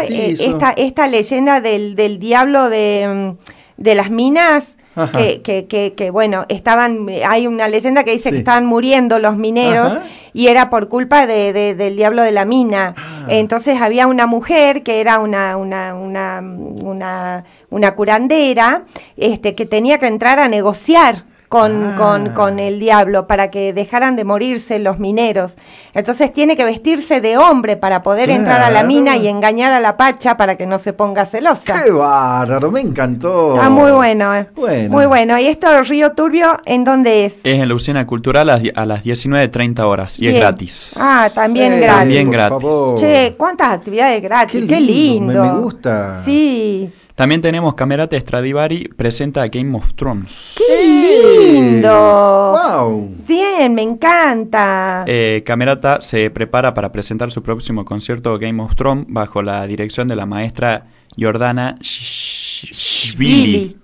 [0.00, 4.76] eh, esta, esta leyenda del, del diablo de, mm, de las minas.
[5.12, 8.32] Que, que, que, que, bueno, estaban, hay una leyenda que dice Sí.
[8.32, 10.02] que estaban muriendo los mineros Ajá.
[10.32, 12.94] y era por culpa de, de- del diablo de la mina.
[12.96, 13.26] Ah.
[13.28, 18.82] Entonces había una mujer que era una, una, una, una, una curandera,
[19.16, 21.96] este, que tenía que entrar a negociar con, Ah.
[21.98, 25.56] con, con el diablo para que dejaran de morirse los mineros.
[25.94, 29.80] Entonces tiene que vestirse de hombre para poder entrar a la mina y engañar a
[29.80, 31.82] la pacha para que no se ponga celosa.
[31.82, 32.70] ¡Qué bárbaro!
[32.70, 33.60] Me encantó.
[33.60, 34.46] Ah, muy bueno, eh.
[34.54, 34.90] Bueno.
[34.90, 35.36] Muy bueno.
[35.40, 37.40] ¿Y esto Río Turbio en dónde es?
[37.44, 40.94] Es en la usina cultural a, las die- a las 19.30 horas y es gratis.
[41.00, 41.98] Ah, también Sí, gratis.
[41.98, 42.68] También gratis.
[43.00, 44.60] Che, ¿cuántas actividades gratis?
[44.60, 45.44] Qué Qué lindo, lindo.
[45.44, 46.22] me- me gusta.
[46.24, 46.92] Sí.
[47.20, 50.56] También tenemos Camerata Stradivari presenta Game of Thrones.
[50.56, 52.54] ¡Qué lindo!
[52.54, 53.14] ¡Wow!
[53.28, 55.04] Bien, me encanta.
[55.06, 60.08] Eh, Camerata se prepara para presentar su próximo concierto Game of Thrones bajo la dirección
[60.08, 60.86] de la maestra
[61.18, 63.76] Jordana Shvili.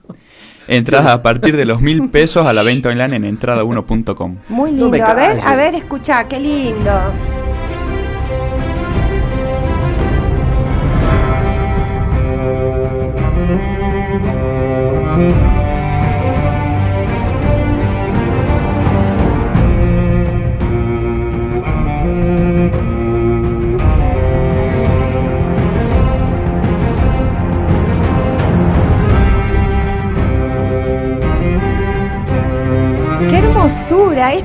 [0.67, 4.37] Entrada a partir de los mil pesos a la venta online en entrada1.com.
[4.49, 5.05] Muy lindo.
[5.05, 6.91] a ver, a ver, escucha, qué lindo.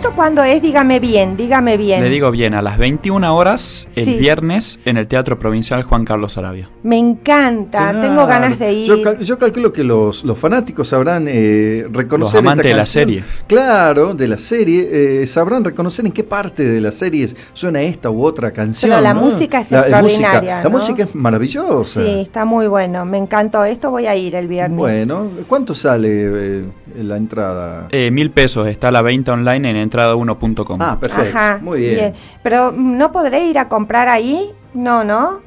[0.02, 0.64] ¿Esto cuándo es?
[0.64, 2.02] Dígame bien, dígame bien.
[2.02, 4.16] Le digo bien, a las 21 horas el Sí.
[4.18, 6.70] viernes en el Teatro Provincial Juan Carlos Arabia.
[6.82, 8.02] Me encanta, Claro.
[8.02, 8.88] tengo ganas de ir.
[8.88, 12.34] Yo, cal- yo calculo que los, los fanáticos sabrán eh, reconocer.
[12.38, 13.24] Los amantes esta de la serie.
[13.46, 14.90] Claro, de la serie.
[15.22, 18.90] eh, sabrán reconocer en qué parte de la serie suena esta u otra canción.
[18.90, 19.22] Pero la ¿no?
[19.22, 22.02] música es La- extraordinaria, música- La música es maravillosa.
[22.04, 23.64] Sí, está muy bueno, me encantó.
[23.66, 24.76] Esto voy a ir el viernes.
[24.80, 26.64] Bueno, ¿cuánto sale eh,
[27.04, 27.88] la entrada?
[27.92, 30.78] Eh, mil pesos está a la venta online en entrada1.com.
[30.82, 31.38] ah, perfecto.
[31.38, 32.14] Ajá, Muy bien.
[32.44, 34.52] Pero mm, ¿no podré ir a comprar ahí?
[34.74, 35.40] No, ¿no?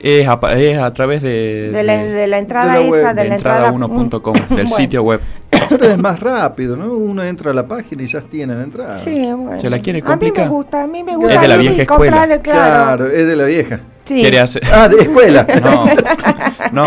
[0.00, 3.14] Es, a, es a través de, De la, de la entrada de la web, esa,
[3.14, 3.70] de, de la entrada...
[3.70, 4.68] entrada1.com, del Bueno.
[4.76, 5.20] sitio web.
[5.80, 6.92] Es más rápido, ¿no?
[6.92, 8.98] Uno entra a la página y ya tiene la entrada.
[8.98, 9.60] Sí, bueno.
[9.60, 10.44] ¿Se la quiere A mí complicar?
[10.46, 11.40] me gusta, a mí me Es gusta.
[11.40, 12.42] de la vieja comprar, escuela.
[12.42, 12.96] claro.
[13.06, 13.80] Claro, es de la vieja.
[14.04, 14.20] Sí.
[14.20, 14.62] Quiere hacer...
[14.72, 15.46] Ah, de escuela.
[16.72, 16.86] No,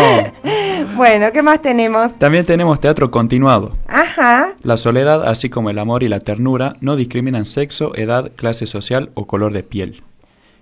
[0.96, 2.12] Bueno, ¿qué más tenemos?
[2.18, 3.76] También tenemos teatro continuado.
[3.88, 4.54] Ajá.
[4.62, 9.10] La soledad, así como el amor y la ternura, no discriminan sexo, edad, clase social
[9.14, 10.02] o color de piel.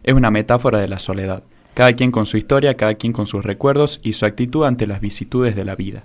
[0.04, 1.42] Es una metáfora de la soledad.
[1.74, 5.00] Cada quien con su historia, cada quien con sus recuerdos y su actitud ante las
[5.00, 6.02] vicisitudes de la vida.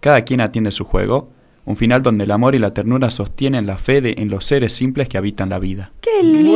[0.00, 1.28] Cada quien atiende su juego.
[1.66, 4.72] Un final donde el amor y la ternura sostienen la fe de- en los seres
[4.72, 5.90] simples que habitan la vida.
[6.00, 6.52] Qué lindo,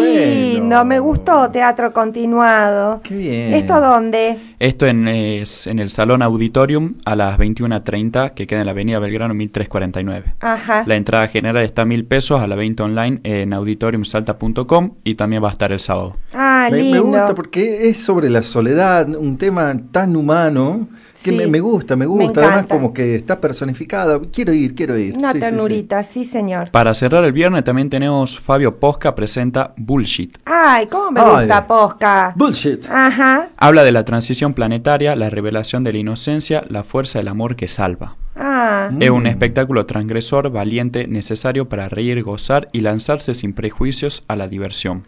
[0.77, 0.85] Bueno.
[0.85, 3.01] me gustó Teatro Continuado.
[3.05, 3.55] Qué bien.
[3.55, 4.39] ¿Esto dónde?
[4.59, 8.99] Esto en, es en el Salón Auditorium a las 21.30 que queda en la Avenida
[8.99, 10.35] Belgrano 1349.
[10.41, 10.85] Ajá.
[10.87, 15.43] La entrada general está a mil pesos a la venta online en auditoriumsalta.com y también
[15.45, 16.17] va a estar el sábado.
[16.33, 17.03] Ah, me, me lindo.
[17.05, 20.89] gusta porque es sobre la soledad, un tema tan humano
[21.25, 22.41] que Sí, me, me gusta, me me gusta.
[22.41, 22.75] Además, encanta.
[22.77, 24.21] como que está personificada.
[24.33, 25.17] Quiero ir, quiero ir.
[25.17, 25.51] Una Sí, sí, sí.
[25.51, 26.71] ternurita, sí, señor.
[26.71, 30.39] Para cerrar el viernes también tenemos Fabio Posca presenta Bullshit.
[30.45, 31.41] Ay, cómo me Ay.
[31.47, 32.33] gusta Posca.
[32.37, 32.87] Bullshit.
[32.89, 33.49] Ajá.
[33.57, 37.67] Habla de la transición planetaria, la revelación de la inocencia, la fuerza del amor que
[37.67, 38.17] salva.
[38.37, 38.91] Ah.
[38.93, 39.03] Mm.
[39.03, 44.47] Es un espectáculo transgresor, valiente, necesario para reír, gozar y lanzarse sin prejuicios a la
[44.49, 45.05] diversión.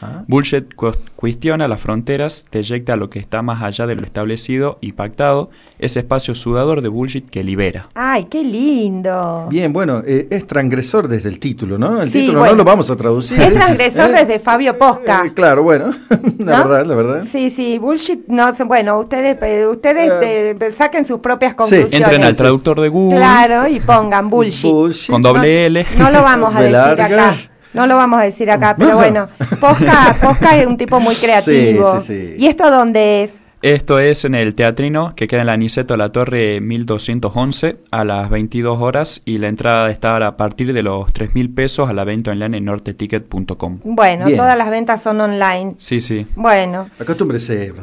[0.00, 0.24] Ajá.
[0.28, 4.02] Bullshit cu- cuestiona las fronteras, te eyecta a lo que está más allá de lo
[4.04, 7.88] establecido y pactado, ese espacio sudador de bullshit que libera.
[7.94, 9.46] Ay, qué lindo.
[9.50, 12.00] Bien, bueno, eh, es transgresor desde el título, ¿no?
[12.02, 12.52] El Sí, título bueno.
[12.54, 13.40] no lo vamos a traducir.
[13.40, 15.26] Es transgresor desde Fabio Posca.
[15.26, 15.92] Eh, claro, bueno,
[16.38, 16.68] la ¿No?
[16.68, 17.24] verdad, la verdad.
[17.30, 20.56] Sí, sí, bullshit, no, sé, bueno, ustedes, eh, ustedes Eh.
[20.60, 21.92] eh, saquen sus propias Sí, conclusiones.
[21.92, 22.38] Entren al sí.
[22.38, 24.70] traductor de Google Claro, y pongan bullshit.
[24.70, 25.10] Bullshit.
[25.10, 25.86] con doble L.
[25.98, 27.04] No lo vamos a De decir larga.
[27.06, 27.36] acá.
[27.74, 28.96] No lo vamos a decir acá, pero No.
[28.96, 29.28] bueno,
[29.60, 32.00] Posca, Posca es un tipo muy creativo.
[32.00, 32.34] Sí, sí, sí.
[32.38, 33.34] ¿Y esto dónde es?
[33.60, 38.30] Esto es en el Teatrino, que queda en la Niceto La Torre 1211 a las
[38.30, 42.04] 22 horas y la entrada está a partir de los 3 mil pesos a la
[42.04, 43.80] venta online en norteticket.com.
[43.82, 44.38] Bueno, Bien.
[44.38, 45.74] todas las ventas son online.
[45.78, 46.24] Sí, sí.
[46.36, 47.72] Bueno, Acostúmbrese.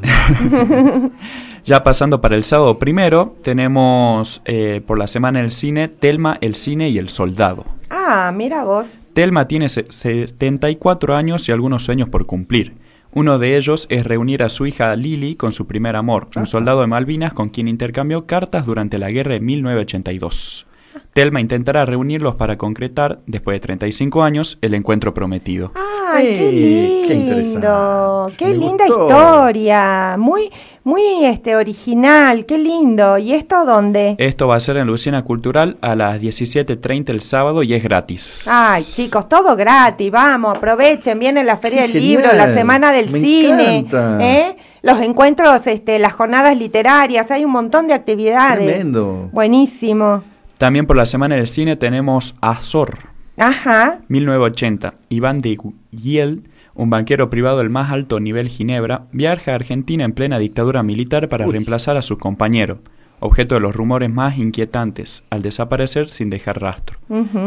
[1.65, 6.53] Ya pasando para el sábado primero, tenemos eh, por la semana el cine Telma, el
[6.55, 7.65] cine y el soldado.
[7.89, 8.87] ah, mira vos.
[9.15, 12.73] Telma tiene se- 74 años y algunos sueños por cumplir.
[13.13, 16.81] Uno de ellos es reunir a su hija Lily con su primer amor, un soldado
[16.81, 20.67] de Malvinas con quien intercambió cartas durante la guerra de 1982.
[21.13, 25.71] Telma intentará reunirlos para concretar, después de 35 años, el encuentro prometido.
[26.13, 27.31] Ay, qué Sí, qué lindo.
[27.31, 28.35] interesante.
[28.37, 29.07] Qué linda gustó.
[29.07, 30.15] historia.
[30.17, 30.49] Muy,
[30.83, 32.45] muy este original.
[32.45, 33.17] Qué lindo.
[33.17, 34.15] ¿Y esto dónde?
[34.17, 38.45] Esto va a ser en Lucina Cultural a las 17.30 el sábado y es gratis.
[38.49, 43.09] Ay, chicos, todo gratis, vamos, aprovechen, viene la Feria Qué del Libro, la Semana del
[43.09, 44.17] me Cine, encanta.
[44.25, 44.57] ¿eh?
[44.81, 48.65] los encuentros, este, las jornadas literarias, hay un montón de actividades.
[48.67, 49.29] Tremendo.
[49.31, 50.23] Buenísimo.
[50.57, 53.99] También por la semana del cine tenemos Azor, Ajá.
[54.07, 54.93] 1980.
[55.09, 55.57] Iván de
[55.91, 56.43] Giel,
[56.73, 61.27] un banquero privado del más alto nivel Ginebra, viaja a Argentina en plena dictadura militar
[61.29, 61.53] para Uy.
[61.53, 62.79] reemplazar a su compañero,
[63.19, 66.99] objeto de los rumores más inquietantes, al desaparecer sin dejar rastro.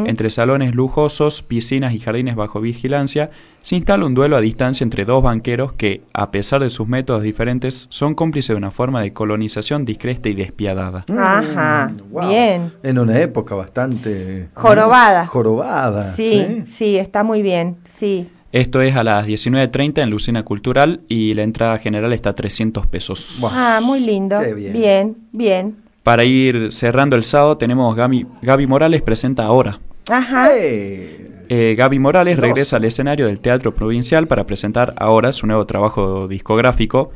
[0.07, 3.31] Entre salones lujosos, piscinas y jardines bajo vigilancia,
[3.63, 7.23] se instala un duelo a distancia entre dos banqueros que, a pesar de sus métodos
[7.23, 11.05] diferentes, son cómplices de una forma de colonización discreta y despiadada.
[11.11, 12.29] Ajá, wow.
[12.29, 12.73] bien.
[12.83, 14.49] En una época bastante...
[14.55, 15.27] Jorobada.
[15.27, 16.15] Jorobada.
[16.15, 18.29] Sí, sí, está muy bien, sí.
[18.53, 22.87] Esto es a las 19.30 en Lucina Cultural y la entrada general está a 300
[22.87, 23.39] pesos.
[23.45, 24.41] Ah, muy lindo.
[24.41, 24.73] Qué bien.
[24.73, 25.77] bien, bien.
[26.03, 29.79] Para ir cerrando el sábado tenemos Gaby, Gaby Morales presenta ahora.
[30.09, 30.49] Ajá.
[30.57, 35.65] Eh, Eh, Gaby Morales regresa al escenario del Teatro Provincial para presentar ahora su nuevo
[35.67, 37.11] trabajo discográfico.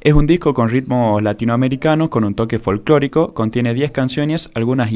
[0.00, 4.90] Es un disco con ritmos latinoamericanos, con un toque folclórico, contiene 10 canciones, algunas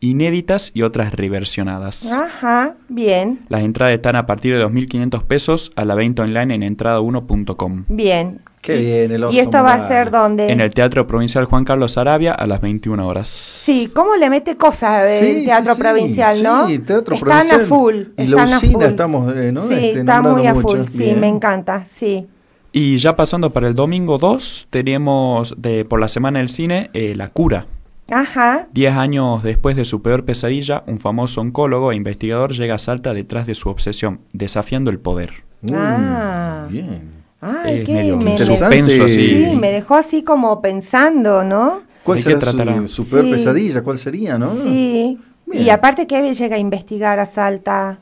[0.00, 2.10] inéditas y otras reversionadas.
[2.10, 6.62] Ajá, bien, Las entradas están a partir de 2.500 pesos a la venta online en
[6.76, 7.84] entrada1.com.
[7.88, 8.40] bien.
[8.62, 10.50] Qué Y- bien, el ¿Y esto va a ser dónde?
[10.50, 13.28] En el Teatro Provincial Juan Carlos Arabia a las 21 horas.
[13.28, 16.66] Sí, ¿cómo le mete cosas el Sí, teatro sí, sí, provincial, no?
[16.68, 17.60] Sí, teatro están provincial.
[17.60, 17.94] a full.
[18.16, 18.82] Y la a usina full.
[18.84, 19.68] estamos, eh, ¿no?
[19.68, 20.90] Sí, Este, está muy a nombrando full, mucho.
[20.92, 21.20] sí, Bien.
[21.20, 22.26] me encanta, sí.
[22.76, 27.14] Y ya pasando para el domingo 2, tenemos de, por la Semana del Cine eh,
[27.14, 27.66] La Cura.
[28.10, 32.78] Ajá, Diez años después de su peor pesadilla, un famoso oncólogo e investigador llega a
[32.80, 35.44] Salta detrás de su obsesión, desafiando el poder.
[35.62, 36.66] Mm, Ah.
[36.68, 37.12] Bien.
[37.40, 39.28] ay, Es qué medio me, suspenso así.
[39.50, 41.82] sí, me dejó así como pensando, ¿no?
[42.02, 43.30] ¿Cuál ¿De qué será su, su peor Sí.
[43.30, 43.82] pesadilla?
[43.82, 44.50] ¿Cuál sería, no?
[44.64, 45.16] Sí.
[45.46, 45.64] Bien.
[45.64, 47.98] Y aparte que llega a investigar a Salta,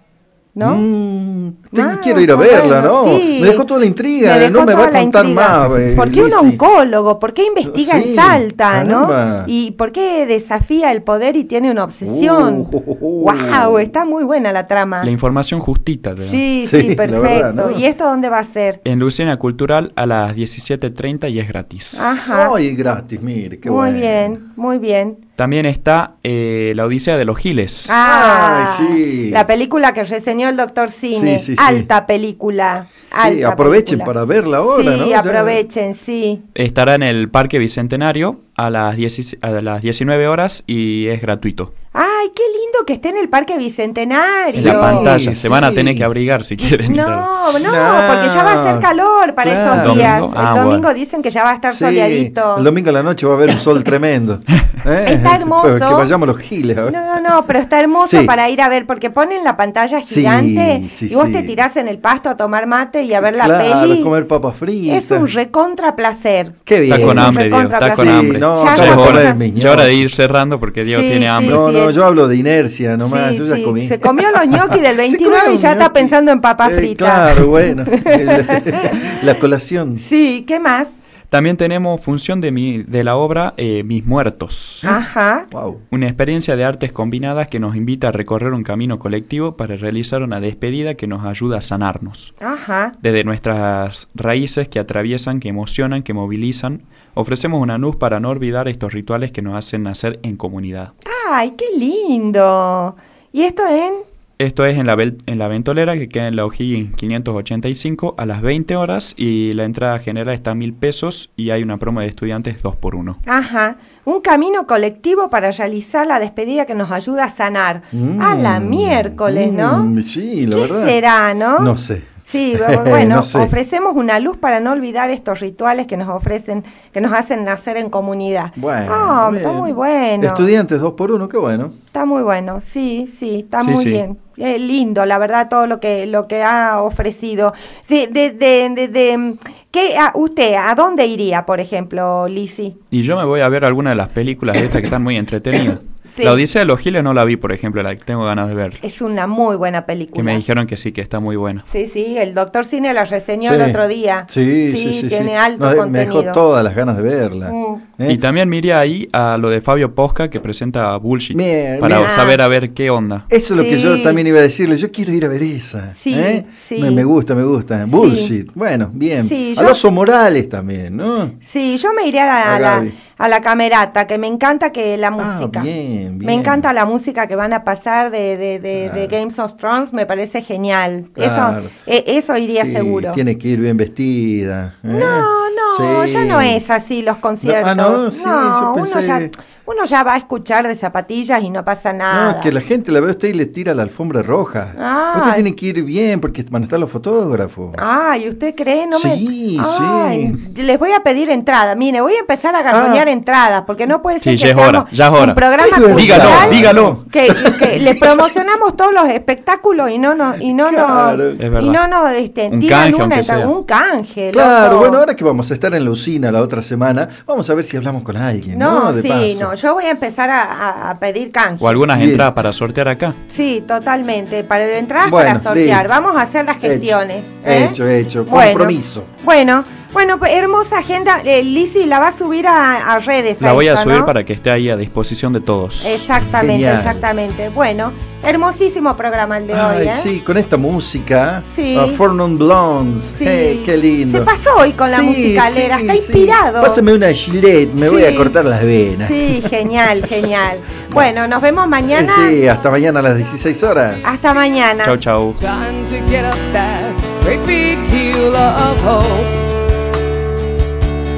[0.55, 0.75] ¿no?
[0.77, 3.05] Mm, tengo- Ah, quiero ir a bueno, verla, ¿no?
[3.05, 3.39] sí.
[3.41, 5.69] Me dejó toda la intriga, Me no me va a contar intriga.
[5.69, 5.81] más.
[5.81, 6.37] eh, ¿Por qué un Lizzy.
[6.47, 7.19] oncólogo?
[7.19, 9.39] ¿Por qué investiga Sí, en Salta, caramba.
[9.41, 9.45] no?
[9.47, 12.67] ¿Y por qué desafía el poder y tiene una obsesión?
[12.71, 13.31] Uh, uh, uh.
[13.33, 13.79] ¡Wow!
[13.79, 15.03] Está muy buena la trama.
[15.05, 16.15] La información justita.
[16.17, 17.23] Sí, Sí, sí, perfecto.
[17.23, 17.71] verdad, ¿no?
[17.79, 18.83] ¿Y esto dónde va a ser?
[18.85, 21.99] En Lucena Cultural a las 17.30 y es gratis.
[21.99, 22.51] Ajá.
[22.55, 23.99] Ay, gratis, mire, qué muy bueno.
[23.99, 25.17] bien, muy bien.
[25.37, 27.87] También está eh, La Odisea de los Giles.
[27.89, 29.31] Ah, Ay, sí.
[29.31, 31.39] La película que reseñó el doctor Cine.
[31.39, 31.63] Sí, sí, sí.
[31.65, 32.89] alta película.
[33.25, 34.05] Sí, aprovechen película.
[34.05, 35.09] para verla ahora, sí, ¿no?
[35.09, 36.43] Ya- aprovechen, sí.
[36.55, 41.73] Estará en el Parque Bicentenario a las, 10 a las 19 horas y es gratuito.
[41.95, 42.52] Ay, qué lindo
[42.85, 44.55] que esté en el Parque Bicentenario.
[44.59, 45.31] En la Sí, pantalla.
[45.31, 45.49] Se sí.
[45.49, 46.95] van a tener que abrigar si quieren.
[46.95, 49.83] No, no, No, porque ya va a ser calor para claro.
[49.83, 50.21] esos días.
[50.21, 50.41] ¿Domingo?
[50.41, 50.95] el Ah, domingo bueno.
[50.99, 52.57] dicen que ya va a estar Sí, soleadito.
[52.59, 54.41] El domingo a la noche va a haber un sol tremendo.
[54.85, 55.05] ¿Eh?
[55.09, 55.75] Está hermoso.
[55.79, 56.77] Que vayamos los giles.
[56.79, 56.93] a ver.
[56.93, 58.27] No, no, pero está hermoso Sí.
[58.27, 61.33] para ir a ver, porque ponen la pantalla gigante sí, y vos sí.
[61.33, 64.03] te tirás en el pasto a tomar mate y a ver la claro, peli.
[64.03, 65.05] comer papas fritas.
[65.05, 66.53] Es un recontra placer.
[66.65, 66.93] Qué bien.
[66.95, 67.61] Está con Es un hambre, Diego.
[67.63, 68.39] Está con hambre.
[68.39, 69.53] Sí, no, Ya Ya está es con hora, hambre.
[69.53, 71.55] ya es hora de ir cerrando porque Diego Sí, tiene hambre.
[71.55, 73.83] No, no, yo hablo de inercia nomás, Sí, yo ya sí, comí.
[73.89, 76.77] Se comió los ñoquis del Se 29 comió y ya está pensando en papas Eh,
[76.77, 77.09] fritas.
[77.09, 77.85] Claro, bueno.
[79.23, 79.99] La colación.
[79.99, 80.89] Sí, ¿qué más?
[81.29, 84.81] También tenemos función de, mi, de la obra eh, Mis Muertos.
[84.85, 85.47] Ajá.
[85.51, 85.81] Wow.
[85.91, 90.23] Una experiencia de artes combinadas que nos invita a recorrer un camino colectivo para realizar
[90.23, 92.35] una despedida que nos ayuda a sanarnos.
[92.39, 92.93] Ajá.
[93.01, 96.83] Desde nuestras raíces que atraviesan, que emocionan, que movilizan,
[97.15, 100.93] ofrecemos una luz para no olvidar estos rituales que nos hacen nacer en comunidad.
[101.31, 102.97] Ay, qué lindo.
[103.33, 103.93] ¿Y esto en?
[104.39, 108.43] Esto es en la, en la Ventolera, que queda en la O'Higgins 585 a las
[108.43, 112.07] 20 horas y la entrada general está a mil pesos y hay una promo de
[112.07, 113.77] estudiantes 2 por 1 Ajá.
[114.05, 117.83] Un camino colectivo para realizar la despedida que nos ayuda a sanar.
[118.21, 119.85] a la Mm, miércoles, ¿no?
[119.85, 120.87] mm, sí, la ¿Qué verdad.
[120.87, 121.59] será, no?
[121.61, 122.03] No sé.
[122.25, 123.39] Sí, bu- bueno, No sé.
[123.39, 127.77] ofrecemos una luz para no olvidar estos rituales que nos ofrecen, que nos hacen nacer
[127.77, 128.53] en comunidad.
[128.57, 128.87] Bueno.
[128.91, 130.27] Ah, está muy bueno.
[130.27, 131.73] Estudiantes dos por uno, qué bueno.
[131.87, 133.91] Está muy bueno, sí, sí, está Sí, muy sí.
[133.91, 134.19] bien.
[134.39, 137.53] Eh, lindo, la verdad, todo lo que lo que ha ofrecido.
[137.83, 139.35] Sí, de, de, de, de-
[139.71, 142.77] ¿qué, a, usted, ¿a dónde iría, por ejemplo, Lisi?
[142.91, 145.17] Y yo me voy a ver alguna de las películas de estas que están muy
[145.17, 145.81] entretenidas.
[146.11, 146.25] Sí.
[146.25, 148.55] La Odisea de los Giles no la vi, por ejemplo, la que tengo ganas de
[148.55, 148.79] ver.
[148.83, 150.17] Es una muy buena película.
[150.17, 151.63] Que me dijeron que sí, que está muy buena.
[151.63, 153.55] Sí, sí, el doctor Cine la reseñó Sí.
[153.57, 154.27] el otro día.
[154.29, 155.09] Sí, sí, sí.
[155.09, 155.35] tiene sí.
[155.37, 155.91] alto No, contenido.
[156.15, 157.51] Me dejó todas las ganas de verla.
[157.53, 158.03] Mm.
[158.03, 158.13] ¿Eh?
[158.13, 162.11] Y también miré ahí a lo de Fabio Posca que presenta Bullshit Bien, para bien.
[162.11, 163.25] saber a ver qué onda.
[163.29, 164.77] Eso es lo que yo también iba a decirle.
[164.77, 165.95] Yo quiero ir a ver esa.
[165.95, 166.45] Sí, ¿eh?
[166.69, 166.79] sí.
[166.81, 167.85] Me, me gusta, me gusta.
[167.87, 168.51] Bullshit.
[168.55, 169.29] Bueno, bien.
[169.29, 171.31] Sí, a yo- los Morales también, ¿no?
[171.41, 172.95] Sí, yo me iré a la, A a la, Gaby.
[173.19, 175.63] a la camerata, que me encanta que la Ah, música.
[175.93, 176.27] Bien, bien.
[176.27, 179.07] Me encanta la música que van a pasar de, de, de.
[179.07, 181.07] Games of Thrones, me parece genial.
[181.15, 181.61] Claro.
[181.61, 183.13] Eso, eh, eso iría Sí, seguro.
[183.13, 184.75] Tiene que ir bien vestida.
[184.83, 184.89] ¿eh?
[184.89, 186.13] No, no, Sí.
[186.13, 187.69] ya no es así los conciertos.
[187.71, 189.31] ah, no, sí, yo uno ya
[189.67, 192.25] uno ya va a escuchar de zapatillas y no pasa nada.
[192.25, 194.75] No, es que la gente la ve a usted y le tira la alfombra roja.
[194.79, 195.15] Ah.
[195.19, 197.73] Usted tiene que ir bien porque van a estar los fotógrafos.
[197.79, 198.87] Ay, ¿usted cree?
[198.87, 199.17] No me...
[199.17, 201.75] Sí, Ay, Les voy a pedir entrada.
[201.75, 203.13] Mire, voy a empezar a garroñar Ah.
[203.13, 205.29] entradas porque no puede ser Sí, que ya es hora, ya es hora.
[205.33, 207.05] un programa Dígalo, cultural dígalo.
[207.11, 211.35] Que, que le promocionamos todos los espectáculos y no no y no Claro.
[211.35, 213.49] nos y no nos este, Un tiran canje, una sea.
[213.49, 214.31] un canje.
[214.33, 214.79] Claro, loco.
[214.81, 217.65] bueno, ahora que vamos a estar en la usina la otra semana, vamos a ver
[217.65, 218.85] si hablamos con alguien, ¿no?
[218.87, 219.51] No, De sí, paso.
[219.51, 221.65] no, yo voy a empezar a, a- a pedir canje.
[221.65, 222.11] O algunas Bien.
[222.11, 223.13] entradas para sortear acá.
[223.29, 225.83] Sí, totalmente, para entradas Bueno, para sortear.
[225.85, 226.01] listo.
[226.01, 227.25] Vamos a hacer las gestiones.
[227.45, 227.65] Hecho, ¿eh?
[227.71, 228.25] hecho, hecho.
[228.25, 228.51] Bueno.
[228.53, 229.05] Compromiso.
[229.25, 231.21] Bueno, bueno, pues, hermosa agenda.
[231.25, 233.41] Eh, Lizzy la va a subir a, a redes.
[233.41, 234.07] La voy a subir ¿no?
[234.07, 235.85] para que esté ahí a disposición de todos.
[235.85, 236.79] Exactamente, Genial.
[236.79, 237.49] exactamente.
[237.51, 239.93] Bueno, hermosísimo programa el de hoy, Ay, ¿eh?
[240.03, 241.43] sí, con esta música.
[241.55, 241.77] Sí.
[241.77, 243.03] Uh, Four Non Blondes.
[243.19, 243.25] Sí.
[243.27, 244.19] Hey, qué lindo.
[244.19, 245.99] Se pasó hoy con la Sí, musicalera, sí, está sí.
[245.99, 246.61] inspirado.
[246.63, 249.09] Pásame una gilet, me voy a cortar las venas.
[249.09, 250.59] Sí, genial, genial.
[250.91, 252.13] Bueno, nos vemos Eh, mañana.
[252.31, 253.97] Sí, hasta mañana a las 16 horas.
[254.05, 254.85] Hasta mañana.
[254.85, 255.35] Chau, chau.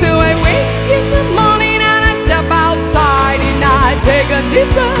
[0.00, 4.72] till I wake in the morning and I step outside and I take a deep
[4.74, 4.97] breath.